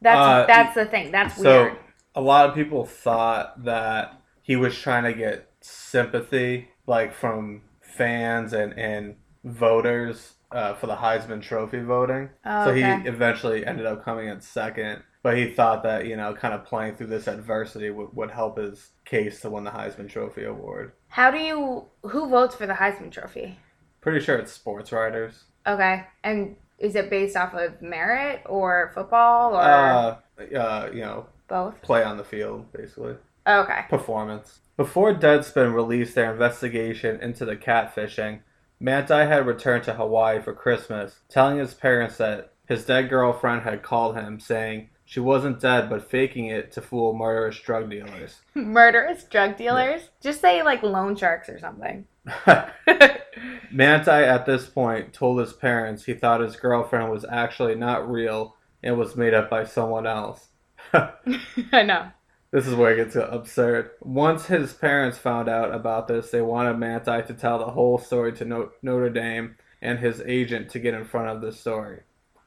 That's 0.00 0.16
Uh, 0.18 0.46
that's 0.46 0.74
the 0.74 0.86
thing. 0.86 1.10
That's 1.10 1.36
So 1.36 1.62
weird. 1.64 1.76
a 2.14 2.20
lot 2.20 2.48
of 2.48 2.54
people 2.54 2.84
thought 2.84 3.64
that 3.64 4.20
he 4.42 4.56
was 4.56 4.76
trying 4.78 5.04
to 5.04 5.12
get 5.14 5.50
sympathy, 5.60 6.68
like 6.86 7.14
from 7.14 7.62
fans 7.80 8.52
and 8.52 8.76
and 8.78 9.16
voters 9.44 10.34
uh, 10.54 10.74
for 10.74 10.86
the 10.86 10.96
Heisman 10.96 11.42
Trophy 11.42 11.80
voting. 11.80 12.30
Oh, 12.46 12.66
so 12.66 12.70
okay. 12.70 13.02
he 13.02 13.08
eventually 13.08 13.66
ended 13.66 13.84
up 13.84 14.04
coming 14.04 14.28
in 14.28 14.40
second. 14.40 15.02
But 15.22 15.36
he 15.38 15.50
thought 15.50 15.82
that 15.82 16.06
you 16.06 16.16
know, 16.16 16.34
kind 16.34 16.54
of 16.54 16.64
playing 16.64 16.96
through 16.96 17.08
this 17.08 17.26
adversity 17.26 17.90
would, 17.90 18.14
would 18.14 18.30
help 18.30 18.58
his 18.58 18.90
case 19.04 19.40
to 19.40 19.50
win 19.50 19.64
the 19.64 19.70
Heisman 19.70 20.08
Trophy 20.08 20.44
award. 20.44 20.92
How 21.08 21.30
do 21.30 21.38
you 21.38 21.86
who 22.02 22.28
votes 22.28 22.54
for 22.54 22.66
the 22.66 22.74
Heisman 22.74 23.10
Trophy? 23.10 23.58
Pretty 24.00 24.20
sure 24.24 24.36
it's 24.36 24.52
sports 24.52 24.92
writers. 24.92 25.44
Okay, 25.66 26.04
and 26.22 26.56
is 26.78 26.94
it 26.94 27.08
based 27.08 27.36
off 27.36 27.54
of 27.54 27.80
merit 27.80 28.42
or 28.46 28.92
football 28.94 29.54
or 29.56 29.62
Uh, 29.62 30.16
uh, 30.54 30.90
you 30.92 31.00
know, 31.00 31.26
both? 31.48 31.80
play 31.82 32.02
on 32.02 32.16
the 32.18 32.24
field, 32.24 32.70
basically. 32.72 33.16
Okay. 33.46 33.80
Performance. 33.88 34.60
Before 34.76 35.14
Deadspin 35.14 35.74
released 35.74 36.14
their 36.14 36.32
investigation 36.32 37.20
into 37.20 37.44
the 37.44 37.56
catfishing, 37.56 38.40
Manti 38.84 39.14
had 39.14 39.46
returned 39.46 39.84
to 39.84 39.94
Hawaii 39.94 40.42
for 40.42 40.52
Christmas, 40.52 41.20
telling 41.30 41.56
his 41.56 41.72
parents 41.72 42.18
that 42.18 42.52
his 42.66 42.84
dead 42.84 43.08
girlfriend 43.08 43.62
had 43.62 43.82
called 43.82 44.14
him, 44.14 44.38
saying 44.38 44.90
she 45.06 45.20
wasn't 45.20 45.58
dead 45.58 45.88
but 45.88 46.10
faking 46.10 46.48
it 46.48 46.70
to 46.72 46.82
fool 46.82 47.14
murderous 47.14 47.58
drug 47.58 47.88
dealers. 47.88 48.42
Murderous 48.54 49.24
drug 49.24 49.56
dealers? 49.56 50.10
Just 50.20 50.42
say 50.42 50.62
like 50.62 50.82
loan 50.82 51.16
sharks 51.16 51.48
or 51.48 51.58
something. 51.58 52.04
Manti, 53.72 54.10
at 54.10 54.44
this 54.44 54.66
point, 54.66 55.14
told 55.14 55.40
his 55.40 55.54
parents 55.54 56.04
he 56.04 56.12
thought 56.12 56.42
his 56.42 56.56
girlfriend 56.56 57.10
was 57.10 57.24
actually 57.24 57.76
not 57.76 58.10
real 58.10 58.54
and 58.82 58.98
was 58.98 59.16
made 59.16 59.32
up 59.32 59.48
by 59.48 59.64
someone 59.64 60.06
else. 60.06 60.48
I 60.92 61.82
know. 61.82 62.10
This 62.54 62.68
is 62.68 62.76
where 62.76 62.92
it 62.92 63.12
gets 63.12 63.16
absurd. 63.16 63.90
Once 64.00 64.46
his 64.46 64.72
parents 64.74 65.18
found 65.18 65.48
out 65.48 65.74
about 65.74 66.06
this, 66.06 66.30
they 66.30 66.40
wanted 66.40 66.78
Manti 66.78 67.20
to 67.22 67.34
tell 67.34 67.58
the 67.58 67.72
whole 67.72 67.98
story 67.98 68.32
to 68.34 68.44
no- 68.44 68.70
Notre 68.80 69.10
Dame 69.10 69.56
and 69.82 69.98
his 69.98 70.20
agent 70.24 70.70
to 70.70 70.78
get 70.78 70.94
in 70.94 71.04
front 71.04 71.30
of 71.30 71.40
this 71.40 71.58
story. 71.58 72.02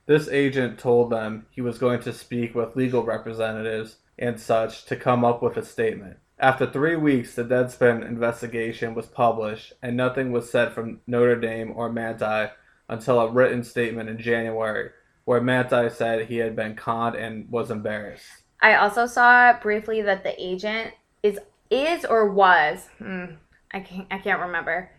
This 0.05 0.29
agent 0.29 0.79
told 0.79 1.09
them 1.09 1.47
he 1.51 1.59
was 1.59 1.77
going 1.77 1.99
to 2.03 2.13
speak 2.13 2.55
with 2.55 2.77
legal 2.77 3.03
representatives 3.03 3.97
and 4.17 4.39
such 4.39 4.85
to 4.85 4.95
come 4.95 5.25
up 5.25 5.43
with 5.43 5.57
a 5.57 5.65
statement. 5.65 6.19
After 6.39 6.65
three 6.65 6.95
weeks, 6.95 7.35
the 7.35 7.43
Deadspin 7.43 8.07
investigation 8.07 8.95
was 8.95 9.07
published, 9.07 9.73
and 9.81 9.97
nothing 9.97 10.31
was 10.31 10.49
said 10.49 10.71
from 10.71 11.01
Notre 11.05 11.35
Dame 11.35 11.73
or 11.75 11.91
Manti 11.91 12.53
until 12.87 13.19
a 13.19 13.29
written 13.29 13.61
statement 13.61 14.07
in 14.07 14.19
January, 14.19 14.91
where 15.25 15.41
Manti 15.41 15.89
said 15.89 16.27
he 16.27 16.37
had 16.37 16.55
been 16.55 16.77
conned 16.77 17.17
and 17.17 17.51
was 17.51 17.69
embarrassed. 17.69 18.43
I 18.61 18.75
also 18.75 19.05
saw 19.05 19.53
briefly 19.59 20.01
that 20.01 20.23
the 20.23 20.33
agent 20.43 20.93
is 21.23 21.39
is 21.69 22.05
or 22.05 22.31
was 22.31 22.87
hmm, 22.97 23.25
I 23.71 23.79
can't 23.81 24.07
I 24.11 24.17
can't 24.19 24.41
remember 24.41 24.89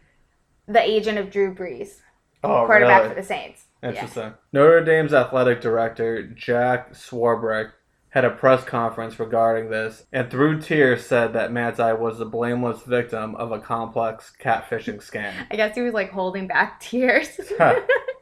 the 0.67 0.83
agent 0.83 1.19
of 1.19 1.31
Drew 1.31 1.55
Brees, 1.55 2.01
Oh, 2.45 2.67
quarterback 2.67 3.03
really? 3.03 3.15
for 3.15 3.21
the 3.21 3.27
Saints. 3.27 3.65
Yeah. 3.83 3.91
Interesting. 3.91 4.35
Notre 4.53 4.85
Dame's 4.85 5.15
athletic 5.15 5.61
director, 5.61 6.23
Jack 6.25 6.93
Swarbrick, 6.93 7.71
had 8.11 8.25
a 8.25 8.31
press 8.31 8.65
conference 8.65 9.19
regarding 9.19 9.71
this 9.71 10.05
and 10.13 10.31
through 10.31 10.61
tears 10.61 11.05
said 11.07 11.33
that 11.33 11.53
Manti 11.53 11.93
was 11.95 12.19
the 12.19 12.25
blameless 12.27 12.83
victim 12.83 13.35
of 13.37 13.51
a 13.53 13.59
complex 13.59 14.33
catfishing 14.41 14.97
scam. 14.99 15.33
I 15.51 15.57
guess 15.57 15.75
he 15.75 15.83
was 15.83 15.95
like 15.95 16.11
holding 16.11 16.47
back 16.47 16.81
tears. 16.81 17.29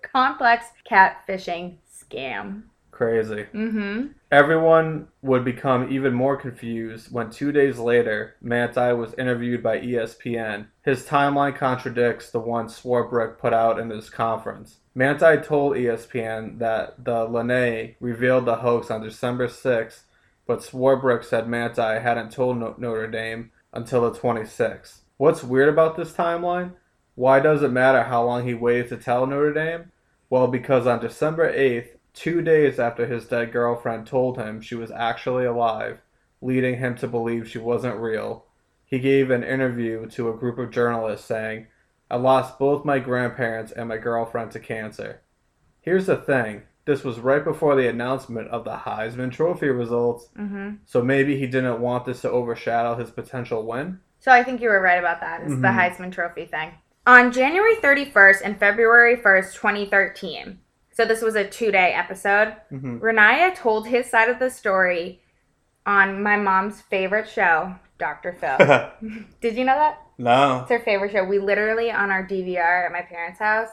Complex 0.02 0.66
catfishing 0.90 1.76
scam. 1.93 2.62
Crazy. 2.90 3.47
Mm-hmm. 3.55 4.07
Everyone 4.30 5.06
would 5.23 5.45
become 5.45 5.92
even 5.92 6.12
more 6.12 6.37
confused 6.37 7.12
when 7.12 7.30
two 7.30 7.52
days 7.52 7.78
later, 7.78 8.35
Manti 8.40 8.92
was 8.92 9.14
interviewed 9.14 9.62
by 9.62 9.78
ESPN. 9.78 10.66
His 10.85 11.04
timeline 11.04 11.54
contradicts 11.54 12.30
the 12.30 12.40
one 12.40 12.66
Swarbrick 12.66 13.38
put 13.38 13.52
out 13.52 13.78
in 13.78 13.88
his 13.88 14.11
conference. 14.11 14.78
Manti 14.97 15.37
told 15.37 15.76
ESPN 15.76 16.59
that 16.59 17.04
the 17.04 17.28
Lennay 17.28 17.95
revealed 18.00 18.47
the 18.47 18.56
hoax 18.56 18.90
on 18.90 19.00
December 19.00 19.47
6th, 19.47 20.02
but 20.45 20.59
Swarbrick 20.59 21.25
said 21.25 21.49
Manti 21.49 21.80
hadn't 22.00 22.33
told 22.33 22.59
No- 22.59 22.75
Notre 22.78 23.06
Dame 23.06 23.52
until 23.73 24.11
the 24.11 24.18
26th. 24.18 25.02
What's 25.18 25.45
weird 25.45 25.68
about 25.68 25.97
this 25.97 26.12
timeline? 26.12 26.73
Why 27.14 27.38
does 27.38 27.62
it 27.62 27.71
matter 27.71 28.02
how 28.02 28.25
long 28.25 28.45
he 28.45 28.54
waited 28.54 28.88
to 28.88 28.97
tell 28.97 29.25
Notre 29.25 29.52
Dame? 29.52 29.92
Well, 30.28 30.49
because 30.49 30.87
on 30.87 31.00
December 31.00 31.52
8th, 31.52 31.96
two 32.16 32.42
days 32.42 32.80
after 32.80 33.06
his 33.06 33.26
dead 33.26 33.52
girlfriend 33.52 34.06
told 34.06 34.38
him 34.38 34.61
she 34.61 34.75
was 34.75 34.90
actually 34.90 35.44
alive, 35.44 36.00
leading 36.40 36.78
him 36.78 36.96
to 36.96 37.06
believe 37.06 37.49
she 37.49 37.58
wasn't 37.58 37.96
real, 38.00 38.46
he 38.85 38.99
gave 38.99 39.30
an 39.30 39.44
interview 39.44 40.06
to 40.11 40.30
a 40.30 40.37
group 40.37 40.58
of 40.58 40.70
journalists 40.70 41.26
saying, 41.26 41.66
I 42.11 42.16
lost 42.16 42.58
both 42.58 42.85
my 42.85 42.99
grandparents 42.99 43.70
and 43.73 43.88
my 43.88 43.99
girlfriend 43.99 44.50
to 44.52 44.61
cancer. 44.61 45.20
Here's 45.80 46.06
the 46.06 46.16
thing 46.16 46.62
this 46.87 47.02
was 47.04 47.18
right 47.18 47.42
before 47.44 47.75
the 47.75 47.88
announcement 47.88 48.49
of 48.49 48.64
the 48.64 48.76
Heisman 48.76 49.32
Trophy 49.32 49.68
results, 49.68 50.28
Mm-hmm. 50.38 50.76
so 50.85 51.02
maybe 51.02 51.37
he 51.38 51.46
didn't 51.46 51.80
want 51.80 52.04
this 52.06 52.23
to 52.23 52.30
overshadow 52.30 52.94
his 52.94 53.11
potential 53.11 53.66
win. 53.66 53.99
So 54.20 54.30
I 54.32 54.42
think 54.42 54.61
you 54.62 54.68
were 54.70 54.80
right 54.80 54.99
about 54.99 55.20
that. 55.20 55.42
It's 55.42 55.50
the 55.50 55.68
Mhm. 55.68 55.75
Heisman 55.96 56.12
Trophy 56.12 56.46
thing. 56.46 56.70
On 57.06 57.30
January 57.32 57.75
31st 57.76 58.40
and 58.44 58.58
February 58.58 59.16
1st, 59.16 59.54
2013, 59.54 60.58
so 60.97 61.05
this 61.05 61.21
was 61.23 61.35
a 61.37 61.45
two 61.49 61.71
day 61.71 61.93
episode, 61.93 62.57
Mm-hmm. 62.73 62.99
Ronaiah 62.99 63.55
told 63.55 63.87
his 63.87 64.09
side 64.11 64.29
of 64.29 64.38
the 64.38 64.50
story 64.50 65.21
on 65.85 66.23
my 66.23 66.37
mom's 66.37 66.81
favorite 66.81 67.29
show, 67.29 67.75
Dr. 67.99 68.33
Phil. 68.33 68.57
Did 69.41 69.57
you 69.57 69.65
know 69.65 69.76
that? 69.76 69.99
no. 70.19 70.61
It's 70.62 70.71
her 70.71 70.81
favorite 70.81 71.12
show. 71.12 71.23
We 71.25 71.38
literally, 71.38 71.91
on 71.91 72.11
our 72.11 72.26
DVR 72.26 72.87
at 72.87 72.93
my 72.93 73.03
parents' 73.03 73.38
house, 73.38 73.69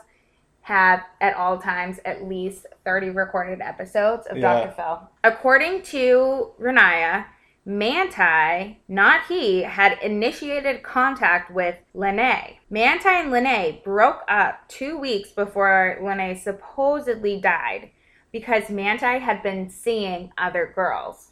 have 0.61 1.01
at 1.21 1.35
all 1.35 1.57
times 1.57 1.99
at 2.05 2.23
least 2.25 2.65
30 2.85 3.09
recorded 3.11 3.61
episodes 3.61 4.27
of 4.27 4.37
Yeah. 4.37 4.61
Dr. 4.65 4.71
Phil. 4.75 5.09
According 5.23 5.81
to 5.83 6.51
Ronaiah, 6.61 7.25
Manti, 7.65 8.81
not 8.87 9.27
he, 9.27 9.61
had 9.61 9.97
initiated 10.01 10.83
contact 10.83 11.49
with 11.49 11.75
Lennay. 11.95 12.57
Manti 12.69 13.07
and 13.07 13.31
Lennay 13.31 13.83
broke 13.83 14.21
up 14.27 14.67
two 14.67 14.97
weeks 14.97 15.31
before 15.31 15.97
Lennay 16.01 16.37
supposedly 16.37 17.39
died 17.39 17.91
because 18.33 18.69
Manti 18.69 19.19
had 19.19 19.41
been 19.41 19.69
seeing 19.69 20.31
other 20.37 20.73
girls. 20.75 21.31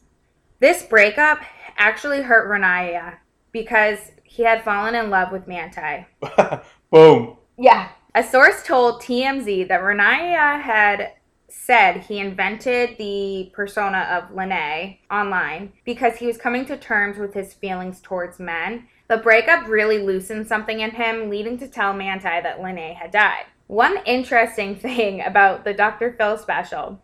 This 0.59 0.83
breakup 0.83 1.39
actually 1.77 2.21
hurt 2.21 2.49
Ronaiah 2.49 3.17
because 3.51 3.99
he 4.23 4.43
had 4.43 4.63
fallen 4.63 4.95
in 4.95 5.09
love 5.09 5.31
with 5.31 5.47
Manti. 5.47 6.05
Boom. 6.91 7.37
Yeah. 7.57 7.89
A 8.15 8.23
source 8.23 8.63
told 8.63 9.01
TMZ 9.01 9.67
that 9.67 9.81
Ronaiah 9.81 10.61
had 10.61 11.13
said 11.51 12.01
he 12.01 12.19
invented 12.19 12.97
the 12.97 13.51
persona 13.53 14.07
of 14.11 14.35
Lennay 14.35 14.97
online 15.09 15.73
because 15.85 16.17
he 16.17 16.27
was 16.27 16.37
coming 16.37 16.65
to 16.65 16.77
terms 16.77 17.17
with 17.17 17.33
his 17.33 17.53
feelings 17.53 17.99
towards 18.01 18.39
men. 18.39 18.87
The 19.07 19.17
breakup 19.17 19.67
really 19.67 19.99
loosened 19.99 20.47
something 20.47 20.79
in 20.79 20.91
him, 20.91 21.29
leading 21.29 21.57
to 21.59 21.67
tell 21.67 21.93
Manti 21.93 22.23
that 22.23 22.59
Lennay 22.59 22.95
had 22.95 23.11
died. 23.11 23.45
One 23.67 23.97
interesting 24.05 24.75
thing 24.77 25.21
about 25.21 25.63
the 25.63 25.73
Dr. 25.73 26.13
Phil 26.17 26.37
special 26.37 27.01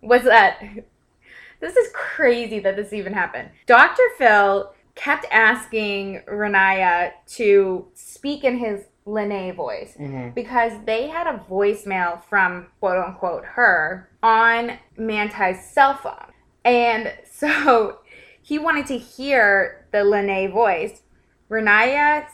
was 0.00 0.24
that 0.24 0.60
This 1.64 1.76
is 1.76 1.88
crazy 1.94 2.58
that 2.58 2.76
this 2.76 2.92
even 2.92 3.14
happened. 3.14 3.48
Dr. 3.64 4.02
Phil 4.18 4.74
kept 4.94 5.24
asking 5.30 6.20
Ronaiah 6.28 7.12
to 7.26 7.86
speak 7.94 8.44
in 8.44 8.58
his 8.58 8.82
Lennay 9.06 9.54
voice 9.54 9.94
hmm 9.96 10.30
because 10.30 10.72
they 10.86 11.08
had 11.08 11.26
a 11.26 11.44
voicemail 11.50 12.22
from 12.24 12.68
quote 12.80 13.04
unquote 13.04 13.44
her 13.44 14.08
on 14.22 14.78
Manti's 14.96 15.62
cell 15.70 15.94
phone. 15.94 16.32
And 16.64 17.12
so 17.30 17.98
he 18.42 18.58
wanted 18.58 18.86
to 18.86 18.98
hear 18.98 19.86
the 19.92 19.98
Lennay 19.98 20.50
voice. 20.50 21.02
Ronaiah 21.50 22.26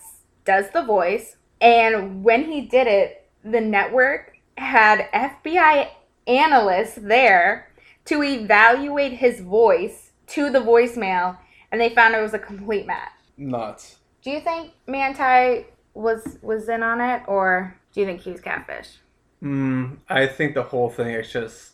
does 0.44 0.70
the 0.70 0.82
voice, 0.82 1.36
and 1.60 2.24
when 2.24 2.44
he 2.44 2.62
did 2.62 2.86
it, 2.86 3.28
the 3.44 3.60
network 3.60 4.36
had 4.56 5.10
FBI 5.12 5.88
analysts 6.26 6.98
there 7.00 7.72
to 8.06 8.22
evaluate 8.22 9.12
his 9.12 9.40
voice 9.40 10.12
to 10.28 10.50
the 10.50 10.60
voicemail, 10.60 11.38
and 11.70 11.80
they 11.80 11.90
found 11.90 12.14
it 12.14 12.22
was 12.22 12.34
a 12.34 12.38
complete 12.38 12.86
match. 12.86 13.10
Nuts. 13.36 13.96
Do 14.22 14.30
you 14.30 14.40
think 14.40 14.72
Manti 14.86 15.66
was 16.00 16.38
was 16.42 16.68
in 16.68 16.82
on 16.82 17.00
it, 17.00 17.22
or 17.28 17.76
do 17.92 18.00
you 18.00 18.06
think 18.06 18.20
he 18.20 18.32
was 18.32 18.40
catfish? 18.40 18.98
Mm, 19.42 19.98
I 20.08 20.26
think 20.26 20.54
the 20.54 20.62
whole 20.62 20.90
thing 20.90 21.14
is 21.14 21.32
just 21.32 21.72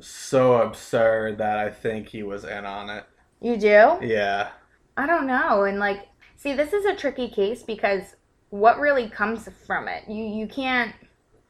so 0.00 0.60
absurd 0.62 1.38
that 1.38 1.58
I 1.58 1.70
think 1.70 2.08
he 2.08 2.22
was 2.22 2.44
in 2.44 2.64
on 2.64 2.90
it. 2.90 3.04
You 3.40 3.56
do? 3.56 3.98
Yeah. 4.06 4.50
I 4.96 5.06
don't 5.06 5.26
know. 5.26 5.64
And 5.64 5.78
like, 5.78 6.08
see, 6.36 6.52
this 6.54 6.72
is 6.72 6.84
a 6.84 6.94
tricky 6.94 7.28
case 7.28 7.62
because 7.62 8.16
what 8.50 8.78
really 8.78 9.08
comes 9.08 9.48
from 9.66 9.88
it? 9.88 10.04
You 10.08 10.24
you 10.24 10.46
can't 10.46 10.94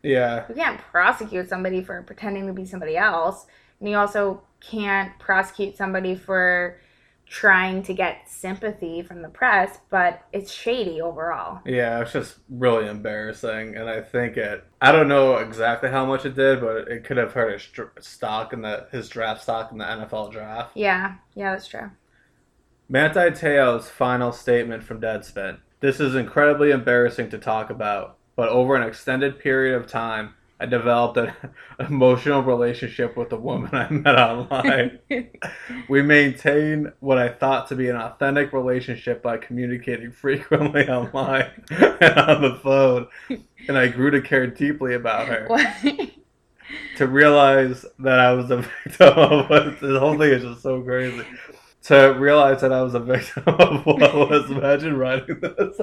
Yeah. 0.02 0.44
you 0.48 0.54
can't 0.54 0.80
prosecute 0.80 1.48
somebody 1.48 1.82
for 1.82 2.02
pretending 2.02 2.46
to 2.46 2.52
be 2.52 2.64
somebody 2.64 2.96
else, 2.96 3.46
and 3.80 3.88
you 3.88 3.96
also 3.96 4.42
can't 4.60 5.18
prosecute 5.18 5.76
somebody 5.76 6.14
for 6.14 6.78
trying 7.32 7.82
to 7.82 7.94
get 7.94 8.28
sympathy 8.28 9.00
from 9.00 9.22
the 9.22 9.28
press. 9.28 9.78
But 9.88 10.22
it's 10.32 10.52
shady 10.52 11.00
overall. 11.00 11.60
Yeah, 11.64 12.00
it's 12.00 12.12
just 12.12 12.36
really 12.50 12.86
embarrassing, 12.86 13.74
and 13.74 13.88
I 13.88 14.02
think 14.02 14.36
it. 14.36 14.64
I 14.80 14.92
don't 14.92 15.08
know 15.08 15.36
exactly 15.36 15.88
how 15.88 16.04
much 16.04 16.26
it 16.26 16.34
did, 16.34 16.60
but 16.60 16.88
it 16.88 17.04
could 17.04 17.16
have 17.16 17.32
hurt 17.32 17.60
his 17.60 18.06
stock 18.06 18.52
in 18.52 18.60
the 18.60 18.86
his 18.92 19.08
draft 19.08 19.42
stock 19.42 19.72
in 19.72 19.78
the 19.78 19.84
NFL 19.84 20.30
draft. 20.30 20.76
Yeah, 20.76 21.14
yeah, 21.34 21.52
that's 21.52 21.66
true. 21.66 21.90
Manti 22.88 23.30
Te'o's 23.30 23.88
final 23.88 24.32
statement 24.32 24.84
from 24.84 25.00
Deadspin. 25.00 25.60
This 25.80 25.98
is 25.98 26.14
incredibly 26.14 26.70
embarrassing 26.70 27.30
to 27.30 27.38
talk 27.38 27.70
about, 27.70 28.18
but 28.36 28.50
over 28.50 28.76
an 28.76 28.86
extended 28.86 29.38
period 29.38 29.74
of 29.74 29.86
time, 29.86 30.34
I 30.62 30.66
developed 30.66 31.16
an 31.16 31.32
emotional 31.80 32.40
relationship 32.40 33.16
with 33.16 33.32
a 33.32 33.36
woman 33.36 33.70
I 33.72 33.90
met 33.90 34.14
online. 34.14 35.00
we 35.88 36.02
maintain 36.02 36.92
what 37.00 37.18
I 37.18 37.30
thought 37.30 37.68
to 37.70 37.74
be 37.74 37.88
an 37.88 37.96
authentic 37.96 38.52
relationship 38.52 39.24
by 39.24 39.38
communicating 39.38 40.12
frequently 40.12 40.88
online 40.88 41.50
and 41.68 42.18
on 42.18 42.42
the 42.42 42.60
phone, 42.62 43.08
and 43.66 43.76
I 43.76 43.88
grew 43.88 44.12
to 44.12 44.22
care 44.22 44.46
deeply 44.46 44.94
about 44.94 45.26
her. 45.26 45.46
What? 45.48 45.66
To 46.98 47.06
realize 47.08 47.84
that 47.98 48.20
I 48.20 48.32
was 48.32 48.50
a 48.52 48.58
victim 48.58 49.18
of 49.18 49.50
what 49.50 49.80
the 49.80 49.98
whole 49.98 50.16
thing 50.16 50.30
is 50.30 50.42
just 50.42 50.62
so 50.62 50.80
crazy. 50.80 51.26
To 51.84 52.16
realize 52.18 52.60
that 52.60 52.72
I 52.72 52.82
was 52.82 52.94
a 52.94 53.00
victim 53.00 53.42
of 53.46 53.84
what 53.84 54.00
was 54.00 54.48
imagine 54.48 54.96
writing 54.96 55.40
this. 55.40 55.80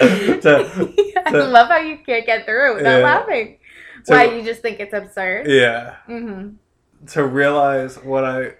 to, 0.40 1.12
I 1.26 1.30
to- 1.32 1.44
love 1.44 1.68
how 1.68 1.78
you 1.78 1.98
can't 2.04 2.26
get 2.26 2.44
through 2.46 2.76
without 2.76 2.98
Yeah. 2.98 3.04
laughing. 3.04 3.58
to- 4.06 4.12
Why 4.12 4.24
you 4.24 4.42
just 4.42 4.62
think 4.62 4.80
it's 4.80 4.94
absurd? 4.94 5.46
yeah. 5.48 5.96
hmm 6.06 6.50
to 7.06 7.24
realize 7.24 7.96
what 7.96 8.24
I 8.24 8.52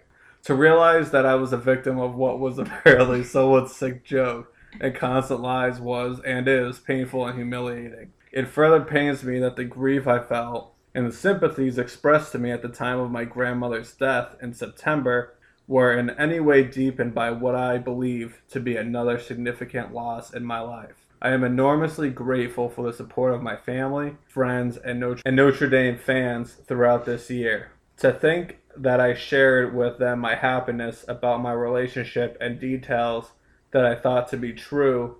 to 0.45 0.55
realize 0.55 1.11
that 1.11 1.27
I 1.27 1.35
was 1.35 1.53
a 1.53 1.59
victim 1.59 1.99
of 1.99 2.15
what 2.15 2.39
was 2.41 2.59
apparently 2.65 3.23
someone's 3.23 3.75
sick 3.77 4.03
joke 4.05 4.55
and 4.81 4.95
constant 4.95 5.41
lies 5.41 5.79
was 5.79 6.21
and 6.25 6.49
is 6.49 6.79
painful 6.79 7.27
and 7.27 7.37
humiliating. 7.37 8.13
It 8.33 8.49
further 8.49 8.81
pains 8.81 9.23
me 9.25 9.39
that 9.41 9.57
the 9.57 9.65
grief 9.65 10.07
I 10.07 10.21
felt 10.21 10.73
and 10.95 11.07
the 11.07 11.13
sympathies 11.13 11.77
expressed 11.77 12.33
to 12.33 12.39
me 12.39 12.51
at 12.51 12.63
the 12.63 12.69
time 12.69 12.99
of 12.99 13.11
my 13.11 13.25
grandmother's 13.25 13.93
death 13.93 14.37
in 14.41 14.55
September 14.55 15.35
were 15.67 15.93
in 15.93 16.09
any 16.11 16.41
way 16.41 16.65
deepened 16.65 17.15
by 17.15 17.31
what 17.31 17.55
I 17.55 17.77
believe 17.79 18.41
to 18.53 18.59
be 18.61 18.77
another 18.77 19.19
significant 19.19 19.93
loss 19.93 20.33
in 20.33 20.45
my 20.47 20.61
life. 20.61 21.00
I 21.23 21.31
am 21.31 21.45
enormously 21.45 22.11
grateful 22.11 22.69
for 22.71 22.87
the 22.87 22.93
support 22.93 23.35
of 23.35 23.43
my 23.43 23.57
family, 23.57 24.17
friends, 24.27 24.77
and 24.79 25.01
Notre, 25.01 25.23
and 25.27 25.37
Notre 25.37 25.69
Dame 25.69 25.99
fans 25.99 26.55
throughout 26.67 27.05
this 27.05 27.29
year. 27.31 27.73
To 27.99 28.13
think 28.13 28.59
that 28.77 29.01
I 29.01 29.15
shared 29.15 29.75
with 29.75 29.99
them 29.99 30.21
my 30.21 30.35
happiness 30.35 31.05
about 31.09 31.43
my 31.43 31.53
relationship 31.53 32.39
and 32.41 32.59
details 32.59 33.33
that 33.73 33.85
I 33.85 33.95
thought 33.95 34.29
to 34.29 34.37
be 34.39 34.53
true 34.55 35.17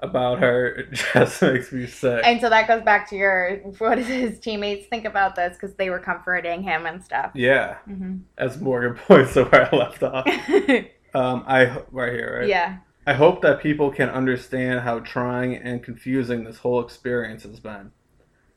about 0.00 0.38
her 0.38 0.84
just 0.92 1.42
makes 1.42 1.72
me 1.72 1.86
sick. 1.86 2.22
And 2.24 2.40
so 2.40 2.48
that 2.48 2.66
goes 2.66 2.82
back 2.82 3.08
to 3.10 3.16
your 3.16 3.56
what 3.78 3.96
did 3.96 4.06
his 4.06 4.38
teammates 4.40 4.86
think 4.86 5.04
about 5.04 5.34
this 5.34 5.56
because 5.56 5.74
they 5.76 5.90
were 5.90 5.98
comforting 5.98 6.62
him 6.62 6.86
and 6.86 7.04
stuff. 7.04 7.32
yeah, 7.34 7.76
hmm 7.84 8.16
as 8.38 8.60
Morgan 8.60 8.94
points 9.06 9.34
to 9.34 9.44
where 9.44 9.72
I 9.72 9.76
left 9.76 10.02
off. 10.02 10.26
Um, 11.14 11.44
I 11.46 11.80
right 11.92 12.12
here, 12.12 12.38
right? 12.40 12.48
Yeah. 12.48 12.78
I 13.06 13.12
hope 13.12 13.42
that 13.42 13.60
people 13.60 13.90
can 13.90 14.08
understand 14.08 14.80
how 14.80 15.00
trying 15.00 15.54
and 15.54 15.82
confusing 15.82 16.44
this 16.44 16.58
whole 16.58 16.82
experience 16.82 17.42
has 17.42 17.60
been. 17.60 17.92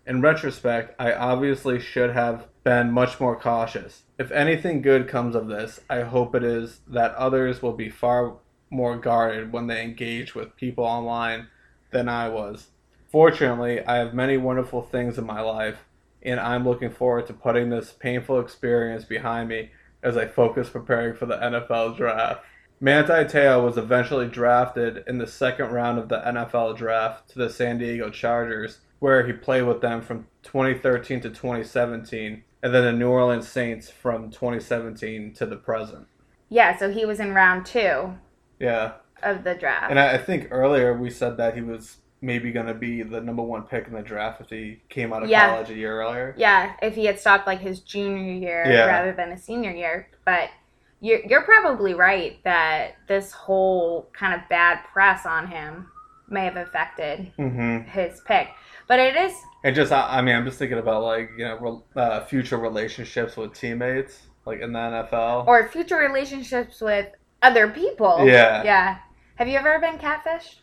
In 0.05 0.21
retrospect, 0.21 0.95
I 0.97 1.11
obviously 1.11 1.81
should 1.81 2.11
have 2.11 2.47
been 2.63 2.93
much 2.93 3.19
more 3.19 3.37
cautious. 3.37 4.03
If 4.17 4.31
anything 4.31 4.81
good 4.81 5.09
comes 5.09 5.35
of 5.35 5.47
this, 5.47 5.81
I 5.89 6.03
hope 6.03 6.33
it 6.33 6.45
is 6.45 6.79
that 6.87 7.13
others 7.15 7.61
will 7.61 7.73
be 7.73 7.89
far 7.89 8.37
more 8.69 8.95
guarded 8.97 9.51
when 9.51 9.67
they 9.67 9.83
engage 9.83 10.33
with 10.33 10.55
people 10.55 10.85
online 10.85 11.47
than 11.91 12.07
I 12.07 12.29
was. 12.29 12.67
Fortunately, 13.11 13.83
I 13.85 13.97
have 13.97 14.13
many 14.13 14.37
wonderful 14.37 14.81
things 14.81 15.17
in 15.17 15.25
my 15.25 15.41
life, 15.41 15.79
and 16.21 16.39
I'm 16.39 16.65
looking 16.65 16.91
forward 16.91 17.27
to 17.27 17.33
putting 17.33 17.69
this 17.69 17.91
painful 17.91 18.39
experience 18.39 19.03
behind 19.03 19.49
me 19.49 19.71
as 20.01 20.15
I 20.15 20.27
focus 20.27 20.69
preparing 20.69 21.17
for 21.17 21.25
the 21.25 21.35
NFL 21.35 21.97
draft. 21.97 22.45
Manti 22.79 23.25
Te'o 23.25 23.63
was 23.63 23.77
eventually 23.77 24.27
drafted 24.27 25.03
in 25.07 25.17
the 25.17 25.27
second 25.27 25.71
round 25.71 25.97
of 25.97 26.09
the 26.09 26.17
NFL 26.19 26.77
draft 26.77 27.29
to 27.29 27.39
the 27.39 27.49
San 27.49 27.79
Diego 27.79 28.09
Chargers, 28.09 28.79
where 28.99 29.25
he 29.25 29.33
played 29.33 29.63
with 29.63 29.81
them 29.81 30.01
from 30.01 30.27
2013 30.43 31.21
to 31.21 31.29
2017, 31.29 32.43
and 32.61 32.73
then 32.73 32.83
the 32.83 32.91
New 32.91 33.09
Orleans 33.09 33.47
Saints 33.47 33.89
from 33.89 34.29
2017 34.29 35.33
to 35.33 35.45
the 35.45 35.55
present. 35.55 36.07
Yeah. 36.49 36.77
So 36.77 36.91
he 36.91 37.05
was 37.05 37.19
in 37.19 37.33
round 37.33 37.65
two 37.65 38.13
Yeah, 38.59 38.93
of 39.23 39.43
the 39.43 39.55
draft. 39.55 39.89
and 39.89 39.99
I, 39.99 40.17
think 40.17 40.47
earlier 40.51 40.95
we 40.97 41.09
said 41.09 41.37
that 41.37 41.55
he 41.55 41.61
was 41.61 41.97
maybe 42.21 42.51
going 42.51 42.65
to 42.67 42.73
be 42.73 43.01
the 43.03 43.21
number 43.21 43.43
one 43.43 43.63
pick 43.63 43.87
in 43.87 43.93
the 43.93 44.01
draft 44.01 44.41
if 44.41 44.49
he 44.49 44.81
came 44.89 45.13
out 45.13 45.23
of 45.23 45.29
Yeah. 45.29 45.49
college 45.49 45.69
a 45.71 45.75
year 45.75 45.99
earlier. 46.01 46.33
yeah, 46.37 46.73
if 46.81 46.95
he 46.95 47.05
had 47.05 47.19
stopped 47.19 47.45
like 47.47 47.59
his 47.59 47.79
junior 47.79 48.33
year 48.33 48.63
Yeah. 48.67 48.85
rather 48.85 49.13
than 49.13 49.31
his 49.31 49.43
senior 49.43 49.71
year, 49.71 50.09
but. 50.25 50.49
You're, 50.99 51.19
you're 51.27 51.43
probably 51.43 51.93
right 51.93 52.43
that 52.43 52.95
this 53.07 53.31
whole 53.31 54.09
kind 54.13 54.33
of 54.33 54.47
bad 54.49 54.79
press 54.91 55.25
on 55.25 55.47
him 55.47 55.87
may 56.29 56.43
have 56.45 56.57
affected 56.57 57.31
Mm-hmm. 57.37 57.89
his 57.89 58.19
pick. 58.25 58.49
But 58.87 58.99
it 58.99 59.15
is 59.15 59.33
And 59.63 59.75
just, 59.75 59.91
I, 59.91 60.17
I 60.17 60.21
mean, 60.21 60.35
I'm 60.35 60.45
just 60.45 60.57
thinking 60.59 60.77
about 60.79 61.03
like 61.03 61.29
you 61.37 61.45
know 61.45 61.57
rel- 61.59 61.85
uh, 61.95 62.25
future 62.25 62.57
relationships 62.57 63.37
with 63.37 63.53
teammates, 63.53 64.27
like 64.45 64.59
in 64.61 64.71
the 64.73 64.79
NFL. 64.79 65.45
or 65.47 65.67
future 65.69 65.97
relationships 65.97 66.81
with 66.81 67.07
other 67.43 67.67
people. 67.69 68.25
Yeah. 68.25 68.63
Yeah. 68.63 68.97
Have 69.35 69.47
you 69.47 69.57
ever 69.57 69.77
been 69.79 69.97
catfished? 69.99 70.55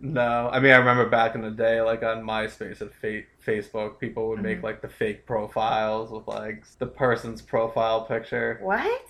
No, 0.00 0.48
I 0.52 0.60
mean 0.60 0.72
I 0.72 0.76
remember 0.76 1.08
back 1.08 1.34
in 1.34 1.42
the 1.42 1.50
day, 1.50 1.80
like 1.80 2.02
on 2.02 2.22
MySpace 2.24 2.80
and 2.80 2.92
fa- 2.92 3.22
Facebook, 3.44 3.98
people 3.98 4.28
would 4.28 4.40
make 4.42 4.58
Mhm. 4.60 4.62
like 4.64 4.80
the 4.80 4.88
fake 4.88 5.26
profiles 5.26 6.10
with 6.10 6.26
like 6.28 6.64
the 6.78 6.86
person's 6.86 7.42
profile 7.42 8.04
picture, 8.04 8.58
What? 8.62 9.02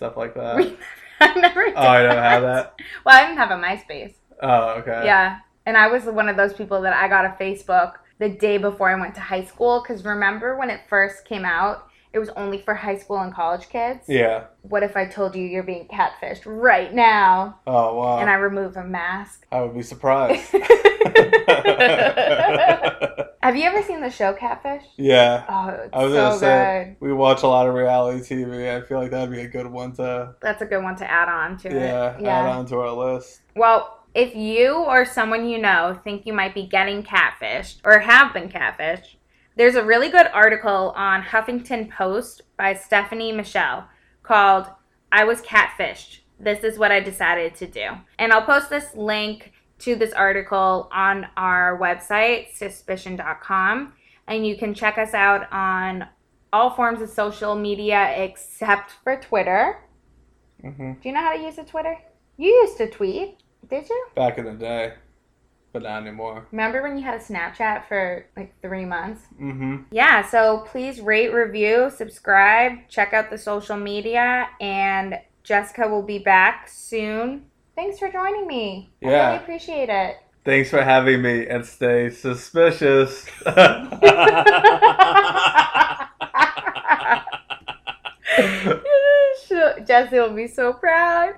Stuff 0.00 0.16
like 0.16 0.32
that. 0.32 0.76
I 1.20 1.34
never 1.34 1.66
did 1.66 1.74
oh, 1.76 1.82
I 1.82 2.02
don't 2.02 2.16
have 2.16 2.42
that. 2.42 2.74
Well, 3.04 3.14
I 3.14 3.26
didn't 3.26 3.36
have 3.36 3.50
a 3.50 3.62
MySpace. 3.62 4.14
Oh, 4.42 4.68
okay. 4.78 5.02
Yeah. 5.04 5.40
And 5.66 5.76
I 5.76 5.88
was 5.88 6.04
one 6.04 6.30
of 6.30 6.38
those 6.38 6.54
people 6.54 6.80
that 6.80 6.94
I 6.94 7.06
got 7.06 7.26
a 7.26 7.36
Facebook 7.38 7.96
the 8.18 8.30
day 8.30 8.56
before 8.56 8.88
I 8.88 8.98
went 8.98 9.14
to 9.16 9.20
high 9.20 9.44
school. 9.44 9.82
Because 9.82 10.06
remember 10.06 10.56
when 10.56 10.70
it 10.70 10.80
first 10.88 11.26
came 11.26 11.44
out, 11.44 11.86
it 12.14 12.18
was 12.18 12.30
only 12.30 12.62
for 12.62 12.74
high 12.74 12.96
school 12.96 13.18
and 13.18 13.34
college 13.34 13.68
kids? 13.68 14.06
Yeah. 14.08 14.44
What 14.62 14.82
if 14.82 14.96
I 14.96 15.04
told 15.04 15.36
you 15.36 15.44
you're 15.44 15.62
being 15.62 15.86
catfished 15.88 16.44
right 16.46 16.94
now 16.94 17.60
Oh 17.66 17.96
wow. 17.96 18.20
and 18.20 18.30
I 18.30 18.34
remove 18.34 18.78
a 18.78 18.84
mask? 18.84 19.44
I 19.52 19.60
would 19.60 19.74
be 19.74 19.82
surprised. 19.82 20.54
Have 23.42 23.56
you 23.56 23.64
ever 23.64 23.82
seen 23.82 24.00
the 24.02 24.10
show 24.10 24.34
Catfish? 24.34 24.82
yeah. 24.96 25.44
Oh, 25.48 25.68
it's 25.84 25.90
I 25.94 26.04
was 26.04 26.12
so 26.12 26.16
gonna 26.16 26.38
say 26.38 26.96
good. 27.00 27.06
we 27.06 27.12
watch 27.12 27.42
a 27.42 27.46
lot 27.46 27.66
of 27.66 27.74
reality 27.74 28.20
TV. 28.20 28.76
I 28.76 28.86
feel 28.86 28.98
like 29.00 29.10
that'd 29.10 29.30
be 29.30 29.40
a 29.40 29.48
good 29.48 29.66
one 29.66 29.92
to 29.94 30.34
That's 30.42 30.60
a 30.60 30.66
good 30.66 30.82
one 30.82 30.96
to 30.96 31.10
add 31.10 31.28
on 31.28 31.56
to 31.58 31.70
yeah, 31.70 32.16
it. 32.18 32.24
add 32.26 32.46
on 32.46 32.66
to 32.66 32.76
our 32.80 32.92
list. 32.92 33.40
Well, 33.56 33.98
if 34.14 34.34
you 34.34 34.74
or 34.74 35.04
someone 35.06 35.48
you 35.48 35.58
know 35.58 35.98
think 36.04 36.26
you 36.26 36.32
might 36.34 36.54
be 36.54 36.66
getting 36.66 37.02
catfished 37.02 37.76
or 37.84 38.00
have 38.00 38.34
been 38.34 38.48
catfished, 38.48 39.16
There's 39.56 39.74
a 39.74 39.84
really 39.84 40.10
good 40.10 40.26
article 40.32 40.92
on 40.96 41.22
Huffington 41.22 41.90
Post 41.90 42.42
by 42.58 42.74
Stephanie 42.74 43.32
Michelle 43.32 43.88
called 44.22 44.66
I 45.12 45.24
Was 45.24 45.40
Catfished. 45.42 46.20
This 46.38 46.62
is 46.64 46.78
what 46.78 46.92
I 46.92 47.00
decided 47.00 47.54
to 47.56 47.66
do. 47.66 47.88
And 48.18 48.32
I'll 48.32 48.42
post 48.42 48.70
this 48.70 48.94
link 48.94 49.52
to 49.80 49.96
this 49.96 50.12
article 50.12 50.88
on 50.92 51.26
our 51.36 51.78
website, 51.78 52.52
suspicion.com. 52.54 53.92
And 54.26 54.46
you 54.46 54.56
can 54.56 54.74
check 54.74 54.98
us 54.98 55.14
out 55.14 55.50
on 55.52 56.06
all 56.52 56.70
forms 56.70 57.00
of 57.02 57.08
social 57.10 57.54
media 57.54 58.10
except 58.16 58.92
for 59.02 59.16
Twitter. 59.16 59.78
hmm 60.60 60.92
Do 60.92 61.08
you 61.08 61.12
know 61.12 61.20
how 61.20 61.36
to 61.36 61.42
use 61.42 61.58
a 61.58 61.64
Twitter? 61.64 61.96
You 62.36 62.48
used 62.48 62.76
to 62.78 62.88
tweet, 62.88 63.38
did 63.68 63.88
you? 63.88 64.06
Back 64.14 64.38
in 64.38 64.44
the 64.46 64.52
day, 64.52 64.94
but 65.72 65.82
not 65.82 66.02
anymore. 66.02 66.46
Remember 66.50 66.82
when 66.82 66.96
you 66.96 67.04
had 67.04 67.14
a 67.14 67.22
Snapchat 67.22 67.86
for 67.86 68.26
like 68.36 68.54
three 68.62 68.84
months? 68.84 69.22
Mm-hmm. 69.40 69.82
Yeah, 69.90 70.26
so 70.26 70.64
please 70.66 71.00
rate, 71.00 71.32
review, 71.34 71.90
subscribe, 71.94 72.88
check 72.88 73.12
out 73.12 73.30
the 73.30 73.38
social 73.38 73.76
media, 73.76 74.48
and 74.60 75.18
Jessica 75.42 75.88
will 75.88 76.02
be 76.02 76.18
back 76.18 76.68
soon. 76.68 77.46
Thanks 77.76 77.98
for 77.98 78.10
joining 78.10 78.46
me. 78.46 78.90
I 79.02 79.06
Yeah. 79.08 79.26
really 79.32 79.42
appreciate 79.42 79.88
it. 79.88 80.16
Thanks 80.44 80.70
for 80.70 80.82
having 80.82 81.22
me, 81.22 81.46
and 81.46 81.64
stay 81.66 82.10
suspicious. 82.10 83.26
Jesse 89.86 90.18
will 90.18 90.34
be 90.34 90.46
so 90.46 90.72
proud. 90.72 91.34